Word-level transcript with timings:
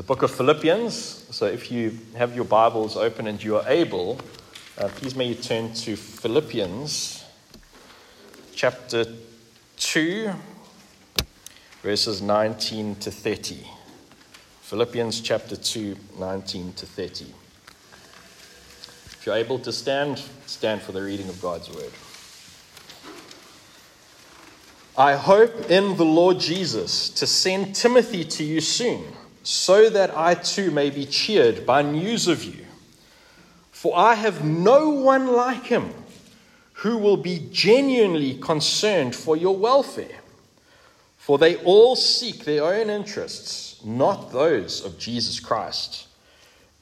the 0.00 0.06
book 0.06 0.22
of 0.22 0.30
Philippians. 0.30 1.26
So 1.30 1.44
if 1.44 1.70
you 1.70 1.98
have 2.16 2.34
your 2.34 2.46
Bibles 2.46 2.96
open 2.96 3.26
and 3.26 3.44
you 3.44 3.58
are 3.58 3.68
able, 3.68 4.18
uh, 4.78 4.88
please 4.88 5.14
may 5.14 5.26
you 5.26 5.34
turn 5.34 5.74
to 5.74 5.94
Philippians 5.94 7.22
chapter 8.54 9.04
2, 9.76 10.30
verses 11.82 12.22
19 12.22 12.94
to 12.94 13.10
30. 13.10 13.58
Philippians 14.62 15.20
chapter 15.20 15.54
2, 15.54 15.94
19 16.18 16.72
to 16.72 16.86
30. 16.86 17.26
If 17.26 19.22
you're 19.26 19.36
able 19.36 19.58
to 19.58 19.70
stand, 19.70 20.22
stand 20.46 20.80
for 20.80 20.92
the 20.92 21.02
reading 21.02 21.28
of 21.28 21.42
God's 21.42 21.68
word. 21.68 21.92
I 24.96 25.16
hope 25.16 25.70
in 25.70 25.98
the 25.98 26.06
Lord 26.06 26.40
Jesus 26.40 27.10
to 27.10 27.26
send 27.26 27.74
Timothy 27.74 28.24
to 28.24 28.42
you 28.42 28.62
soon, 28.62 29.04
so 29.42 29.88
that 29.90 30.16
I 30.16 30.34
too 30.34 30.70
may 30.70 30.90
be 30.90 31.06
cheered 31.06 31.64
by 31.64 31.82
news 31.82 32.28
of 32.28 32.44
you. 32.44 32.66
For 33.70 33.96
I 33.96 34.14
have 34.14 34.44
no 34.44 34.90
one 34.90 35.28
like 35.28 35.64
him 35.64 35.94
who 36.74 36.98
will 36.98 37.16
be 37.16 37.48
genuinely 37.50 38.34
concerned 38.34 39.14
for 39.14 39.36
your 39.36 39.56
welfare. 39.56 40.18
For 41.18 41.38
they 41.38 41.56
all 41.56 41.96
seek 41.96 42.44
their 42.44 42.64
own 42.64 42.90
interests, 42.90 43.82
not 43.84 44.32
those 44.32 44.84
of 44.84 44.98
Jesus 44.98 45.40
Christ. 45.40 46.08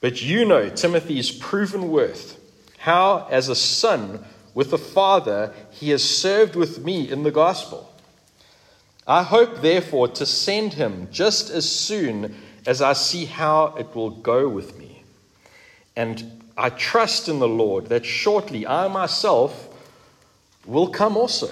But 0.01 0.21
you 0.21 0.45
know 0.45 0.69
Timothy's 0.69 1.31
proven 1.31 1.89
worth, 1.91 2.39
how, 2.77 3.27
as 3.29 3.49
a 3.49 3.55
son 3.55 4.23
with 4.53 4.73
a 4.73 4.77
father, 4.77 5.53
he 5.71 5.89
has 5.89 6.03
served 6.03 6.55
with 6.55 6.83
me 6.83 7.09
in 7.09 7.23
the 7.23 7.31
gospel. 7.31 7.93
I 9.05 9.23
hope, 9.23 9.61
therefore, 9.61 10.07
to 10.09 10.25
send 10.25 10.73
him 10.73 11.09
just 11.11 11.49
as 11.49 11.69
soon 11.69 12.35
as 12.65 12.81
I 12.81 12.93
see 12.93 13.25
how 13.25 13.75
it 13.77 13.95
will 13.95 14.09
go 14.09 14.47
with 14.47 14.77
me. 14.77 15.03
And 15.95 16.43
I 16.57 16.69
trust 16.69 17.29
in 17.29 17.39
the 17.39 17.47
Lord 17.47 17.87
that 17.87 18.05
shortly 18.05 18.67
I 18.67 18.87
myself 18.87 19.67
will 20.65 20.89
come 20.89 21.17
also. 21.17 21.49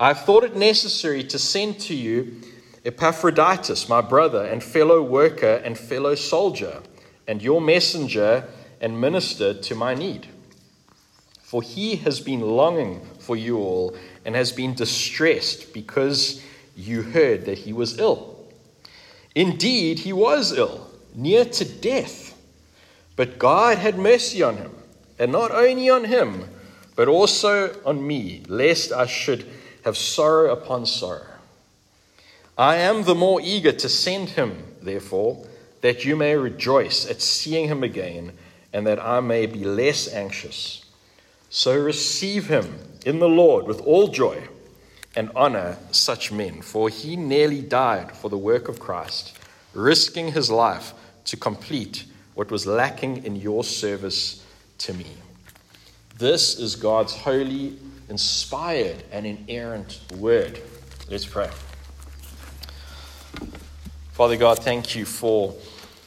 I 0.00 0.08
have 0.08 0.20
thought 0.20 0.44
it 0.44 0.56
necessary 0.56 1.24
to 1.24 1.38
send 1.38 1.80
to 1.80 1.94
you 1.94 2.40
Epaphroditus, 2.84 3.88
my 3.88 4.00
brother 4.00 4.44
and 4.44 4.62
fellow 4.62 5.02
worker 5.02 5.60
and 5.64 5.76
fellow 5.76 6.14
soldier, 6.14 6.82
and 7.26 7.42
your 7.42 7.60
messenger 7.60 8.44
and 8.80 9.00
minister 9.00 9.52
to 9.52 9.74
my 9.74 9.94
need. 9.94 10.28
For 11.42 11.62
he 11.62 11.96
has 11.96 12.20
been 12.20 12.40
longing 12.40 13.00
for 13.18 13.36
you 13.36 13.58
all 13.58 13.96
and 14.24 14.34
has 14.34 14.52
been 14.52 14.74
distressed 14.74 15.72
because 15.72 16.42
you 16.76 17.02
heard 17.02 17.46
that 17.46 17.58
he 17.58 17.72
was 17.72 17.98
ill. 17.98 18.37
Indeed, 19.34 20.00
he 20.00 20.12
was 20.12 20.52
ill, 20.52 20.90
near 21.14 21.44
to 21.44 21.64
death. 21.64 22.36
But 23.16 23.38
God 23.38 23.78
had 23.78 23.98
mercy 23.98 24.42
on 24.42 24.56
him, 24.56 24.72
and 25.18 25.32
not 25.32 25.50
only 25.50 25.90
on 25.90 26.04
him, 26.04 26.48
but 26.96 27.08
also 27.08 27.80
on 27.84 28.06
me, 28.06 28.42
lest 28.48 28.92
I 28.92 29.06
should 29.06 29.46
have 29.84 29.96
sorrow 29.96 30.52
upon 30.52 30.86
sorrow. 30.86 31.26
I 32.56 32.76
am 32.76 33.04
the 33.04 33.14
more 33.14 33.40
eager 33.40 33.72
to 33.72 33.88
send 33.88 34.30
him, 34.30 34.64
therefore, 34.82 35.46
that 35.80 36.04
you 36.04 36.16
may 36.16 36.34
rejoice 36.34 37.08
at 37.08 37.22
seeing 37.22 37.68
him 37.68 37.84
again, 37.84 38.32
and 38.72 38.86
that 38.86 38.98
I 38.98 39.20
may 39.20 39.46
be 39.46 39.64
less 39.64 40.12
anxious. 40.12 40.84
So 41.50 41.78
receive 41.78 42.48
him 42.48 42.78
in 43.06 43.20
the 43.20 43.28
Lord 43.28 43.66
with 43.66 43.80
all 43.80 44.08
joy 44.08 44.48
and 45.16 45.30
honor 45.34 45.76
such 45.90 46.30
men, 46.30 46.62
for 46.62 46.88
he 46.88 47.16
nearly 47.16 47.60
died 47.60 48.12
for 48.12 48.28
the 48.28 48.38
work 48.38 48.68
of 48.68 48.78
Christ, 48.78 49.36
risking 49.74 50.32
his 50.32 50.50
life 50.50 50.92
to 51.24 51.36
complete 51.36 52.04
what 52.34 52.50
was 52.50 52.66
lacking 52.66 53.24
in 53.24 53.36
your 53.36 53.64
service 53.64 54.44
to 54.78 54.94
me. 54.94 55.06
This 56.18 56.58
is 56.58 56.76
God's 56.76 57.14
holy, 57.14 57.76
inspired, 58.08 59.02
and 59.12 59.26
inerrant 59.26 60.00
word. 60.16 60.60
Let's 61.10 61.26
pray. 61.26 61.50
Father 64.12 64.36
God, 64.36 64.58
thank 64.58 64.96
you 64.96 65.04
for 65.04 65.54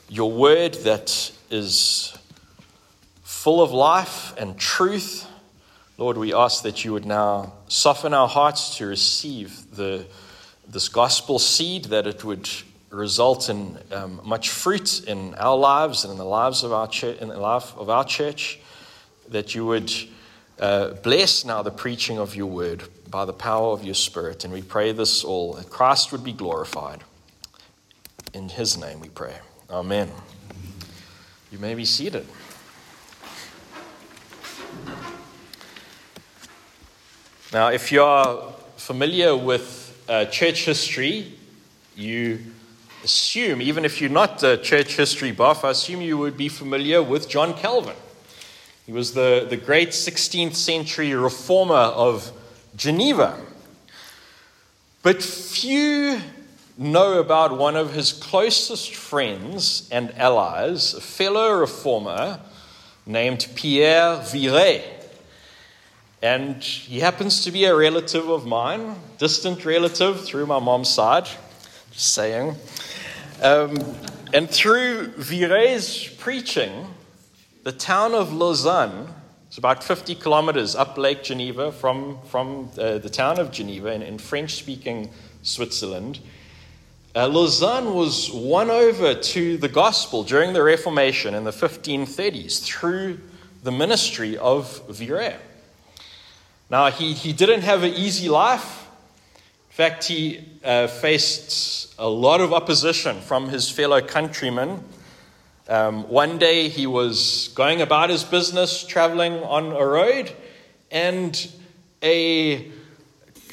your 0.10 0.32
word 0.32 0.74
that 0.84 1.32
is 1.50 2.14
full 3.24 3.62
of 3.62 3.72
life 3.72 4.34
and 4.38 4.58
truth 4.58 5.26
Lord, 6.02 6.18
we 6.18 6.34
ask 6.34 6.64
that 6.64 6.84
you 6.84 6.94
would 6.94 7.06
now 7.06 7.54
soften 7.68 8.12
our 8.12 8.28
hearts 8.28 8.76
to 8.78 8.88
receive 8.88 9.76
the, 9.76 10.04
this 10.68 10.90
gospel 10.90 11.38
seed, 11.38 11.86
that 11.86 12.08
it 12.08 12.24
would 12.24 12.50
result 12.90 13.50
in 13.50 13.78
um, 13.92 14.20
much 14.24 14.50
fruit 14.50 15.04
in 15.08 15.36
our 15.36 15.56
lives 15.56 16.04
and 16.04 16.12
in 16.12 16.18
the 16.18 16.26
lives 16.26 16.64
of 16.64 16.74
our 16.74 16.88
church, 16.88 17.20
in 17.20 17.28
the 17.28 17.38
life 17.38 17.78
of 17.78 17.92
our 17.92 18.04
church, 18.04 18.60
that 19.30 19.54
you 19.54 19.64
would 19.68 19.94
uh, 20.60 20.94
bless 21.04 21.46
now 21.46 21.62
the 21.62 21.70
preaching 21.70 22.18
of 22.18 22.36
your 22.36 22.48
word 22.48 22.82
by 23.12 23.24
the 23.24 23.32
power 23.32 23.68
of 23.68 23.84
your 23.84 23.94
spirit. 23.94 24.44
And 24.44 24.52
we 24.52 24.64
pray 24.64 24.94
this 24.94 25.24
all, 25.24 25.54
that 25.54 25.70
Christ 25.70 26.12
would 26.12 26.24
be 26.24 26.34
glorified. 26.34 27.04
In 28.34 28.50
his 28.50 28.76
name 28.76 29.02
we 29.02 29.10
pray. 29.10 29.36
Amen. 29.70 30.10
You 31.52 31.60
may 31.60 31.76
be 31.76 31.86
seated. 31.86 32.26
Now, 37.54 37.68
if 37.68 37.92
you're 37.92 38.54
familiar 38.78 39.36
with 39.36 40.02
uh, 40.08 40.24
church 40.26 40.64
history, 40.64 41.34
you 41.98 42.40
assume, 43.04 43.62
even 43.62 43.84
if 43.84 44.00
you're 44.00 44.10
not 44.10 44.42
a 44.42 44.56
church 44.56 44.96
history 44.96 45.34
buff, 45.34 45.66
I 45.66 45.72
assume 45.72 46.00
you 46.00 46.18
would 46.18 46.38
be 46.38 46.48
familiar 46.48 47.04
with 47.04 47.28
John 47.28 47.54
Calvin. 47.54 47.98
He 48.86 48.94
was 48.94 49.14
the, 49.14 49.46
the 49.50 49.58
great 49.58 49.90
16th 49.90 50.56
century 50.56 51.14
reformer 51.14 51.76
of 51.76 52.32
Geneva. 52.78 53.38
But 55.04 55.22
few 55.22 56.22
know 56.78 57.20
about 57.20 57.58
one 57.58 57.76
of 57.76 57.94
his 57.94 58.14
closest 58.14 58.96
friends 58.96 59.90
and 59.92 60.18
allies, 60.18 60.94
a 60.94 61.02
fellow 61.02 61.52
reformer 61.52 62.40
named 63.06 63.46
Pierre 63.56 64.22
Viret. 64.22 65.01
And 66.22 66.64
he 66.64 67.00
happens 67.00 67.44
to 67.46 67.52
be 67.52 67.66
a 67.66 67.76
relative 67.76 68.30
of 68.30 68.46
mine, 68.46 68.96
distant 69.18 69.66
relative 69.66 70.24
through 70.24 70.46
my 70.46 70.60
mom's 70.60 70.90
side, 70.90 71.28
just 71.92 72.14
saying. 72.14 72.56
Um, 73.42 73.76
and 74.32 74.48
through 74.48 75.14
Viret's 75.18 76.08
preaching, 76.08 76.88
the 77.64 77.72
town 77.72 78.14
of 78.14 78.32
Lausanne, 78.32 79.08
it's 79.48 79.58
about 79.58 79.84
50 79.84 80.14
kilometers 80.16 80.76
up 80.76 80.96
Lake 80.96 81.24
Geneva 81.24 81.72
from, 81.72 82.20
from 82.28 82.70
uh, 82.78 83.00
the 83.00 83.10
town 83.10 83.40
of 83.40 83.52
Geneva 83.52 83.92
in, 83.92 84.04
in 84.04 84.20
French 84.20 84.54
speaking 84.54 85.10
Switzerland. 85.42 86.20
Uh, 87.16 87.28
Lausanne 87.28 87.96
was 87.96 88.32
won 88.32 88.70
over 88.70 89.16
to 89.16 89.58
the 89.58 89.68
gospel 89.68 90.24
during 90.24 90.54
the 90.54 90.62
Reformation 90.62 91.34
in 91.34 91.44
the 91.44 91.52
1530s 91.52 92.64
through 92.64 93.20
the 93.64 93.72
ministry 93.72 94.38
of 94.38 94.82
Viret. 94.88 95.40
Now, 96.72 96.90
he, 96.90 97.12
he 97.12 97.34
didn't 97.34 97.64
have 97.64 97.84
an 97.84 97.94
easy 97.96 98.30
life. 98.30 98.88
In 99.36 99.74
fact, 99.74 100.06
he 100.06 100.40
uh, 100.64 100.88
faced 100.88 101.94
a 102.00 102.08
lot 102.08 102.40
of 102.40 102.54
opposition 102.54 103.20
from 103.20 103.50
his 103.50 103.70
fellow 103.70 104.00
countrymen. 104.00 104.82
Um, 105.68 106.08
one 106.08 106.38
day 106.38 106.70
he 106.70 106.88
was 106.88 107.50
going 107.56 107.82
about 107.82 108.10
his 108.10 108.24
business, 108.24 108.86
traveling 108.86 109.34
on 109.44 109.74
a 109.74 109.86
road, 109.86 110.32
and 110.92 111.52
a 112.02 112.72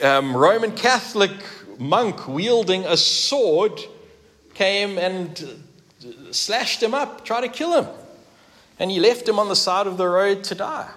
um, 0.00 0.36
Roman 0.36 0.70
Catholic 0.76 1.32
monk 1.76 2.28
wielding 2.28 2.84
a 2.84 2.96
sword 2.96 3.80
came 4.54 4.96
and 4.96 5.64
slashed 6.30 6.80
him 6.80 6.94
up, 6.94 7.24
tried 7.24 7.40
to 7.40 7.48
kill 7.48 7.82
him. 7.82 7.92
And 8.78 8.92
he 8.92 9.00
left 9.00 9.28
him 9.28 9.40
on 9.40 9.48
the 9.48 9.56
side 9.56 9.88
of 9.88 9.96
the 9.96 10.06
road 10.06 10.44
to 10.44 10.54
die. 10.54 10.88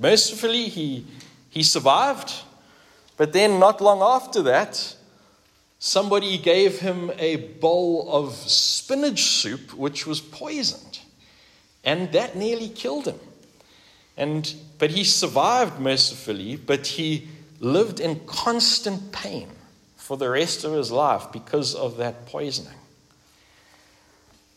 Mercifully, 0.00 0.64
he 0.68 1.06
he 1.52 1.62
survived, 1.62 2.32
but 3.18 3.34
then 3.34 3.58
not 3.58 3.82
long 3.82 4.00
after 4.00 4.40
that, 4.44 4.96
somebody 5.78 6.38
gave 6.38 6.78
him 6.78 7.12
a 7.18 7.36
bowl 7.36 8.08
of 8.10 8.34
spinach 8.34 9.22
soup 9.22 9.74
which 9.74 10.06
was 10.06 10.18
poisoned, 10.18 11.00
and 11.84 12.10
that 12.12 12.36
nearly 12.36 12.70
killed 12.70 13.06
him. 13.06 13.20
And, 14.16 14.50
but 14.78 14.92
he 14.92 15.04
survived 15.04 15.78
mercifully, 15.78 16.56
but 16.56 16.86
he 16.86 17.28
lived 17.60 18.00
in 18.00 18.20
constant 18.24 19.12
pain 19.12 19.50
for 19.96 20.16
the 20.16 20.30
rest 20.30 20.64
of 20.64 20.72
his 20.72 20.90
life 20.90 21.30
because 21.32 21.74
of 21.74 21.98
that 21.98 22.24
poisoning. 22.24 22.78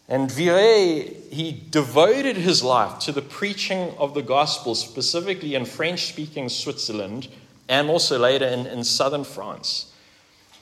And 0.07 0.29
Viret, 0.29 1.31
he 1.31 1.63
devoted 1.71 2.37
his 2.37 2.63
life 2.63 2.99
to 2.99 3.11
the 3.11 3.23
preaching 3.23 3.91
of 3.97 4.13
the 4.13 4.21
gospel, 4.21 4.75
specifically 4.75 5.55
in 5.55 5.65
French 5.65 6.05
speaking 6.05 6.47
Switzerland 6.49 7.27
and 7.67 7.89
also 7.89 8.19
later 8.19 8.45
in, 8.45 8.67
in 8.67 8.83
southern 8.83 9.23
France. 9.23 9.91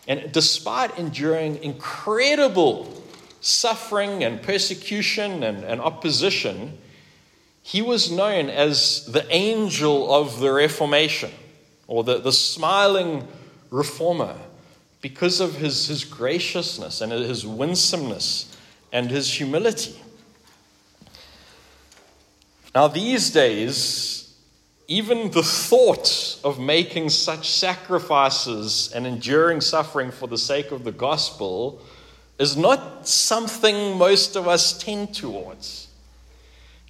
And 0.07 0.31
despite 0.31 0.97
enduring 0.97 1.61
incredible 1.61 3.01
suffering 3.41 4.23
and 4.23 4.41
persecution 4.41 5.43
and, 5.43 5.65
and 5.65 5.81
opposition, 5.81 6.77
he 7.61 7.81
was 7.81 8.09
known 8.09 8.49
as 8.49 9.05
the 9.05 9.25
angel 9.29 10.13
of 10.13 10.39
the 10.39 10.51
Reformation 10.51 11.31
or 11.87 12.05
the, 12.05 12.19
the 12.19 12.31
smiling 12.31 13.27
reformer 13.69 14.37
because 15.01 15.41
of 15.41 15.55
his, 15.55 15.87
his 15.87 16.05
graciousness 16.05 17.01
and 17.01 17.11
his 17.11 17.45
winsomeness 17.45 18.52
and 18.93 19.09
his 19.09 19.33
humility. 19.33 19.99
Now, 22.73 22.87
these 22.87 23.31
days, 23.31 24.35
even 24.87 25.31
the 25.31 25.43
thought 25.43 26.39
of 26.43 26.59
making 26.59 27.09
such 27.09 27.49
sacrifices 27.49 28.91
and 28.93 29.05
enduring 29.05 29.61
suffering 29.61 30.11
for 30.11 30.27
the 30.27 30.37
sake 30.37 30.71
of 30.71 30.83
the 30.83 30.91
gospel 30.91 31.81
is 32.37 32.55
not 32.55 33.07
something 33.07 33.97
most 33.97 34.35
of 34.35 34.47
us 34.47 34.77
tend 34.77 35.13
towards. 35.13 35.87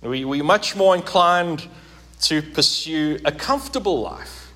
We, 0.01 0.25
we're 0.25 0.43
much 0.43 0.75
more 0.75 0.95
inclined 0.95 1.67
to 2.21 2.41
pursue 2.41 3.19
a 3.23 3.31
comfortable 3.31 4.01
life, 4.01 4.51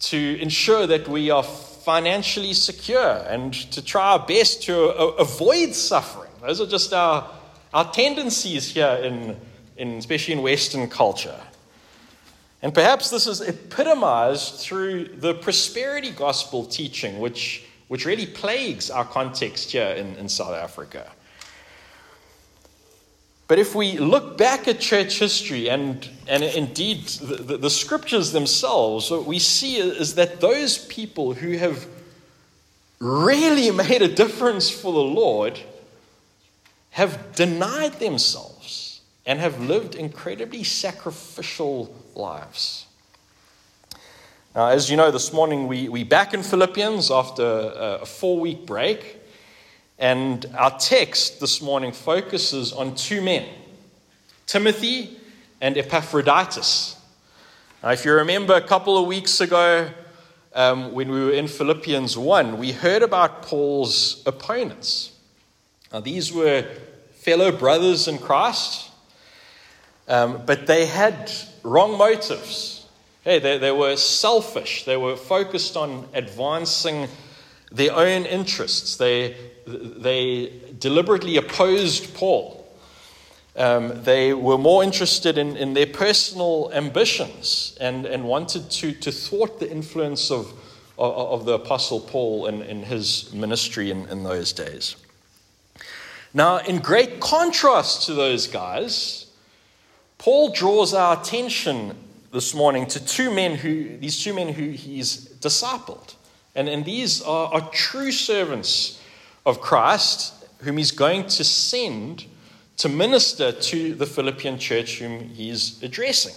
to 0.00 0.38
ensure 0.40 0.86
that 0.86 1.08
we 1.08 1.30
are 1.30 1.44
financially 1.84 2.54
secure, 2.54 3.24
and 3.28 3.52
to 3.72 3.82
try 3.82 4.12
our 4.12 4.26
best 4.26 4.62
to 4.62 4.90
avoid 5.18 5.74
suffering. 5.74 6.30
Those 6.40 6.60
are 6.60 6.66
just 6.66 6.92
our, 6.92 7.30
our 7.72 7.92
tendencies 7.92 8.70
here, 8.70 8.98
in, 9.02 9.36
in, 9.76 9.98
especially 9.98 10.34
in 10.34 10.42
Western 10.42 10.88
culture. 10.88 11.38
And 12.62 12.72
perhaps 12.72 13.10
this 13.10 13.26
is 13.26 13.42
epitomized 13.42 14.54
through 14.54 15.08
the 15.16 15.34
prosperity 15.34 16.10
gospel 16.10 16.64
teaching, 16.64 17.18
which, 17.18 17.64
which 17.88 18.06
really 18.06 18.26
plagues 18.26 18.90
our 18.90 19.04
context 19.04 19.72
here 19.72 19.88
in, 19.88 20.16
in 20.16 20.28
South 20.30 20.54
Africa. 20.54 21.10
But 23.46 23.58
if 23.58 23.74
we 23.74 23.98
look 23.98 24.38
back 24.38 24.68
at 24.68 24.80
church 24.80 25.18
history 25.18 25.68
and, 25.68 26.08
and 26.26 26.42
indeed 26.42 27.06
the, 27.06 27.36
the, 27.36 27.56
the, 27.58 27.70
scriptures 27.70 28.32
themselves, 28.32 29.10
what 29.10 29.26
we 29.26 29.38
see 29.38 29.76
is 29.76 30.14
that 30.14 30.40
those 30.40 30.78
people 30.86 31.34
who 31.34 31.58
have 31.58 31.86
really 33.00 33.70
made 33.88 34.00
a 34.00 34.08
difference 34.08 34.70
for 34.70 34.92
the 34.92 34.98
Lord 34.98 35.60
have 36.90 37.34
denied 37.34 37.94
themselves 37.94 39.00
and 39.26 39.40
have 39.40 39.60
lived 39.60 39.94
incredibly 39.94 40.64
sacrificial 40.64 41.94
lives. 42.14 42.86
Now, 44.54 44.68
as 44.68 44.88
you 44.88 44.96
know, 44.96 45.10
this 45.10 45.32
morning 45.32 45.66
we, 45.66 45.88
we 45.88 46.04
back 46.04 46.32
in 46.32 46.42
Philippians 46.42 47.10
after 47.10 47.42
a, 47.42 47.98
a 48.02 48.06
four 48.06 48.38
week 48.38 48.64
break. 48.64 49.18
And 49.98 50.44
our 50.56 50.76
text 50.78 51.40
this 51.40 51.62
morning 51.62 51.92
focuses 51.92 52.72
on 52.72 52.96
two 52.96 53.22
men 53.22 53.48
Timothy 54.46 55.16
and 55.60 55.78
Epaphroditus. 55.78 57.00
Now, 57.82 57.90
if 57.90 58.04
you 58.04 58.12
remember 58.12 58.54
a 58.54 58.60
couple 58.60 58.98
of 58.98 59.06
weeks 59.06 59.40
ago, 59.40 59.88
um, 60.54 60.92
when 60.92 61.10
we 61.10 61.24
were 61.24 61.32
in 61.32 61.48
Philippians 61.48 62.18
1, 62.18 62.58
we 62.58 62.72
heard 62.72 63.02
about 63.02 63.42
Paul's 63.42 64.22
opponents. 64.26 65.12
Now, 65.92 66.00
these 66.00 66.32
were 66.32 66.66
fellow 67.12 67.52
brothers 67.52 68.08
in 68.08 68.18
Christ, 68.18 68.90
um, 70.08 70.42
but 70.44 70.66
they 70.66 70.86
had 70.86 71.30
wrong 71.62 71.96
motives. 71.96 72.86
Hey, 73.22 73.38
they, 73.38 73.58
they 73.58 73.70
were 73.70 73.96
selfish, 73.96 74.84
they 74.84 74.96
were 74.96 75.16
focused 75.16 75.76
on 75.76 76.08
advancing 76.14 77.08
their 77.70 77.92
own 77.92 78.26
interests. 78.26 78.96
They, 78.96 79.36
they 79.66 80.52
deliberately 80.78 81.36
opposed 81.36 82.14
Paul. 82.14 82.60
Um, 83.56 84.02
they 84.02 84.34
were 84.34 84.58
more 84.58 84.82
interested 84.82 85.38
in, 85.38 85.56
in 85.56 85.74
their 85.74 85.86
personal 85.86 86.72
ambitions 86.72 87.76
and, 87.80 88.04
and 88.04 88.24
wanted 88.24 88.68
to, 88.70 88.92
to 88.92 89.12
thwart 89.12 89.60
the 89.60 89.70
influence 89.70 90.30
of, 90.30 90.52
of, 90.98 91.12
of 91.14 91.44
the 91.44 91.52
Apostle 91.52 92.00
Paul 92.00 92.46
in, 92.46 92.62
in 92.62 92.82
his 92.82 93.32
ministry 93.32 93.90
in, 93.90 94.06
in 94.08 94.24
those 94.24 94.52
days. 94.52 94.96
Now, 96.32 96.58
in 96.58 96.78
great 96.78 97.20
contrast 97.20 98.06
to 98.06 98.14
those 98.14 98.48
guys, 98.48 99.26
Paul 100.18 100.50
draws 100.50 100.92
our 100.92 101.20
attention 101.20 101.96
this 102.32 102.54
morning 102.54 102.86
to 102.86 103.04
two 103.04 103.32
men 103.32 103.54
who, 103.54 103.96
these 103.98 104.20
two 104.20 104.34
men 104.34 104.48
who 104.48 104.70
he's 104.70 105.28
discipled. 105.38 106.16
And, 106.56 106.68
and 106.68 106.84
these 106.84 107.22
are, 107.22 107.54
are 107.54 107.70
true 107.70 108.10
servants 108.10 109.00
of 109.46 109.60
Christ, 109.60 110.32
whom 110.58 110.76
he's 110.76 110.90
going 110.90 111.26
to 111.26 111.44
send 111.44 112.24
to 112.78 112.88
minister 112.88 113.52
to 113.52 113.94
the 113.94 114.06
Philippian 114.06 114.58
church 114.58 114.98
whom 114.98 115.28
he's 115.28 115.82
addressing. 115.82 116.34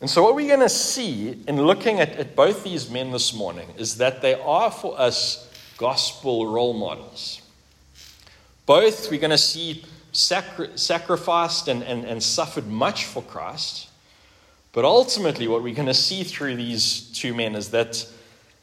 And 0.00 0.08
so, 0.08 0.22
what 0.22 0.34
we're 0.34 0.48
going 0.48 0.60
to 0.60 0.68
see 0.68 1.42
in 1.48 1.60
looking 1.60 2.00
at, 2.00 2.10
at 2.10 2.36
both 2.36 2.62
these 2.62 2.88
men 2.88 3.10
this 3.10 3.34
morning 3.34 3.68
is 3.76 3.96
that 3.96 4.22
they 4.22 4.34
are 4.34 4.70
for 4.70 4.98
us 4.98 5.48
gospel 5.76 6.46
role 6.46 6.72
models. 6.72 7.42
Both 8.66 9.10
we're 9.10 9.20
going 9.20 9.30
to 9.30 9.38
see 9.38 9.84
sacri- 10.12 10.70
sacrificed 10.76 11.68
and, 11.68 11.82
and, 11.82 12.04
and 12.04 12.22
suffered 12.22 12.66
much 12.66 13.06
for 13.06 13.22
Christ. 13.22 13.88
But 14.72 14.84
ultimately, 14.84 15.48
what 15.48 15.62
we're 15.62 15.74
going 15.74 15.86
to 15.86 15.94
see 15.94 16.22
through 16.22 16.56
these 16.56 17.10
two 17.12 17.34
men 17.34 17.54
is 17.54 17.70
that 17.70 18.06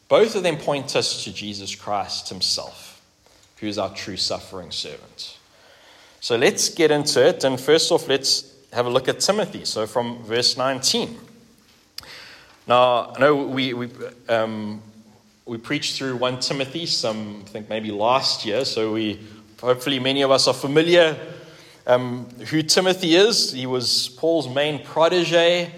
both 0.07 0.35
of 0.35 0.43
them 0.43 0.57
point 0.57 0.95
us 0.95 1.23
to 1.23 1.33
Jesus 1.33 1.75
Christ 1.75 2.29
himself, 2.29 2.94
who 3.59 3.67
is 3.67 3.77
our 3.77 3.93
true 3.93 4.17
suffering 4.17 4.71
servant. 4.71 5.37
So 6.19 6.35
let's 6.35 6.69
get 6.69 6.91
into 6.91 7.25
it. 7.25 7.43
And 7.43 7.59
first 7.59 7.91
off, 7.91 8.07
let's 8.07 8.53
have 8.73 8.85
a 8.85 8.89
look 8.89 9.07
at 9.07 9.19
Timothy. 9.19 9.65
So 9.65 9.85
from 9.87 10.23
verse 10.23 10.57
19. 10.57 11.17
Now, 12.67 13.13
I 13.15 13.19
know 13.19 13.35
we, 13.35 13.73
we, 13.73 13.89
um, 14.27 14.81
we 15.45 15.57
preached 15.57 15.97
through 15.97 16.17
1 16.17 16.39
Timothy, 16.39 16.87
some, 16.87 17.43
I 17.45 17.49
think 17.49 17.69
maybe 17.69 17.91
last 17.91 18.45
year. 18.45 18.65
So 18.65 18.93
we, 18.93 19.19
hopefully, 19.61 19.99
many 19.99 20.23
of 20.23 20.31
us 20.31 20.47
are 20.47 20.53
familiar 20.53 21.15
um, 21.87 22.27
who 22.49 22.63
Timothy 22.63 23.15
is. 23.15 23.51
He 23.51 23.67
was 23.67 24.09
Paul's 24.09 24.49
main 24.49 24.83
protege. 24.83 25.71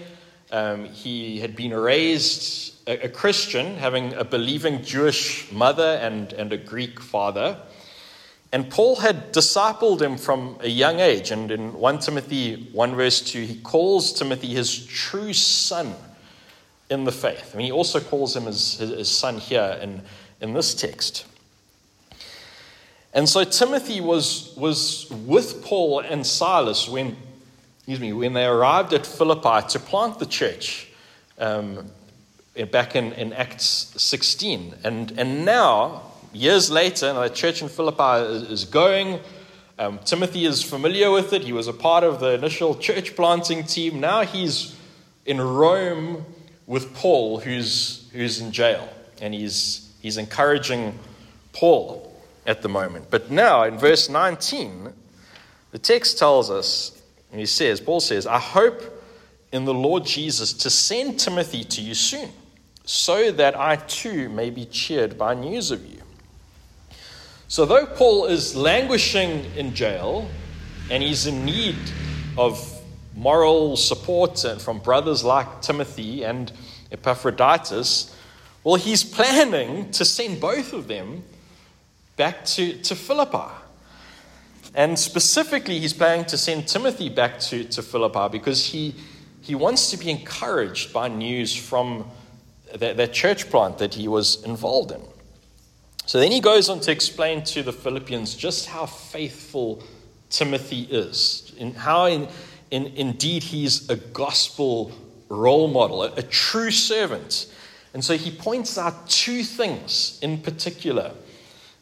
Um, 0.50 0.86
he 0.86 1.40
had 1.40 1.54
been 1.54 1.74
raised 1.74 2.74
a, 2.86 3.06
a 3.06 3.08
Christian, 3.08 3.76
having 3.76 4.14
a 4.14 4.24
believing 4.24 4.82
Jewish 4.82 5.50
mother 5.52 5.98
and, 6.02 6.32
and 6.32 6.52
a 6.52 6.56
Greek 6.56 7.00
father. 7.00 7.60
And 8.50 8.70
Paul 8.70 8.96
had 8.96 9.32
discipled 9.32 10.00
him 10.00 10.16
from 10.16 10.56
a 10.60 10.68
young 10.68 11.00
age. 11.00 11.30
And 11.30 11.50
in 11.50 11.74
1 11.74 11.98
Timothy 11.98 12.70
1, 12.72 12.94
verse 12.94 13.20
2, 13.20 13.42
he 13.42 13.56
calls 13.60 14.12
Timothy 14.12 14.48
his 14.48 14.86
true 14.86 15.34
son 15.34 15.94
in 16.88 17.04
the 17.04 17.12
faith. 17.12 17.50
I 17.52 17.58
mean, 17.58 17.66
he 17.66 17.72
also 17.72 18.00
calls 18.00 18.34
him 18.34 18.44
his, 18.44 18.78
his 18.78 19.10
son 19.10 19.38
here 19.38 19.78
in, 19.82 20.00
in 20.40 20.54
this 20.54 20.74
text. 20.74 21.26
And 23.12 23.28
so 23.28 23.44
Timothy 23.44 24.00
was, 24.00 24.54
was 24.56 25.10
with 25.10 25.62
Paul 25.62 26.00
and 26.00 26.26
Silas 26.26 26.88
when, 26.88 27.16
excuse 27.88 28.00
me, 28.00 28.12
when 28.12 28.34
they 28.34 28.44
arrived 28.44 28.92
at 28.92 29.06
Philippi 29.06 29.66
to 29.66 29.78
plant 29.78 30.18
the 30.18 30.26
church. 30.26 30.88
Um, 31.38 31.90
back 32.70 32.94
in, 32.94 33.14
in 33.14 33.32
Acts 33.32 33.94
16. 33.96 34.74
And, 34.84 35.10
and 35.12 35.46
now, 35.46 36.02
years 36.34 36.70
later, 36.70 37.14
the 37.14 37.30
church 37.30 37.62
in 37.62 37.70
Philippi 37.70 38.26
is, 38.26 38.42
is 38.50 38.64
going. 38.66 39.20
Um, 39.78 40.00
Timothy 40.04 40.44
is 40.44 40.62
familiar 40.62 41.10
with 41.10 41.32
it. 41.32 41.40
He 41.40 41.54
was 41.54 41.66
a 41.66 41.72
part 41.72 42.04
of 42.04 42.20
the 42.20 42.34
initial 42.34 42.74
church 42.74 43.16
planting 43.16 43.64
team. 43.64 44.00
Now 44.00 44.22
he's 44.22 44.76
in 45.24 45.40
Rome 45.40 46.26
with 46.66 46.92
Paul, 46.92 47.40
who's, 47.40 48.06
who's 48.12 48.38
in 48.38 48.52
jail. 48.52 48.86
And 49.22 49.32
he's, 49.32 49.90
he's 50.02 50.18
encouraging 50.18 50.98
Paul 51.54 52.14
at 52.46 52.60
the 52.60 52.68
moment. 52.68 53.06
But 53.08 53.30
now, 53.30 53.62
in 53.62 53.78
verse 53.78 54.10
19, 54.10 54.92
the 55.70 55.78
text 55.78 56.18
tells 56.18 56.50
us, 56.50 56.97
and 57.30 57.40
he 57.40 57.46
says, 57.46 57.80
Paul 57.80 58.00
says, 58.00 58.26
I 58.26 58.38
hope 58.38 58.82
in 59.52 59.64
the 59.64 59.74
Lord 59.74 60.04
Jesus 60.04 60.52
to 60.52 60.70
send 60.70 61.20
Timothy 61.20 61.64
to 61.64 61.80
you 61.80 61.94
soon 61.94 62.30
so 62.84 63.30
that 63.32 63.58
I 63.58 63.76
too 63.76 64.28
may 64.28 64.50
be 64.50 64.64
cheered 64.64 65.18
by 65.18 65.34
news 65.34 65.70
of 65.70 65.84
you. 65.84 66.00
So, 67.48 67.64
though 67.64 67.86
Paul 67.86 68.26
is 68.26 68.54
languishing 68.54 69.44
in 69.56 69.74
jail 69.74 70.28
and 70.90 71.02
he's 71.02 71.26
in 71.26 71.44
need 71.44 71.76
of 72.36 72.62
moral 73.14 73.76
support 73.76 74.38
from 74.60 74.78
brothers 74.80 75.24
like 75.24 75.62
Timothy 75.62 76.24
and 76.24 76.52
Epaphroditus, 76.92 78.14
well, 78.64 78.76
he's 78.76 79.02
planning 79.02 79.90
to 79.92 80.04
send 80.04 80.40
both 80.40 80.72
of 80.72 80.88
them 80.88 81.24
back 82.16 82.44
to, 82.44 82.74
to 82.82 82.94
Philippi. 82.94 83.50
And 84.74 84.98
specifically, 84.98 85.78
he's 85.78 85.92
planning 85.92 86.24
to 86.26 86.36
send 86.36 86.68
Timothy 86.68 87.08
back 87.08 87.40
to, 87.40 87.64
to 87.64 87.82
Philippi 87.82 88.28
because 88.30 88.66
he, 88.66 88.94
he 89.40 89.54
wants 89.54 89.90
to 89.90 89.96
be 89.96 90.10
encouraged 90.10 90.92
by 90.92 91.08
news 91.08 91.54
from 91.54 92.08
that, 92.74 92.96
that 92.96 93.12
church 93.12 93.50
plant 93.50 93.78
that 93.78 93.94
he 93.94 94.08
was 94.08 94.44
involved 94.44 94.92
in. 94.92 95.00
So 96.06 96.20
then 96.20 96.32
he 96.32 96.40
goes 96.40 96.68
on 96.68 96.80
to 96.80 96.92
explain 96.92 97.42
to 97.44 97.62
the 97.62 97.72
Philippians 97.72 98.34
just 98.34 98.66
how 98.66 98.86
faithful 98.86 99.82
Timothy 100.30 100.82
is, 100.82 101.54
and 101.58 101.74
how 101.74 102.06
in, 102.06 102.28
in, 102.70 102.86
indeed 102.96 103.42
he's 103.42 103.88
a 103.88 103.96
gospel 103.96 104.92
role 105.28 105.68
model, 105.68 106.02
a, 106.02 106.12
a 106.14 106.22
true 106.22 106.70
servant. 106.70 107.52
And 107.94 108.04
so 108.04 108.16
he 108.16 108.30
points 108.30 108.76
out 108.78 109.08
two 109.08 109.42
things 109.42 110.18
in 110.22 110.38
particular 110.38 111.12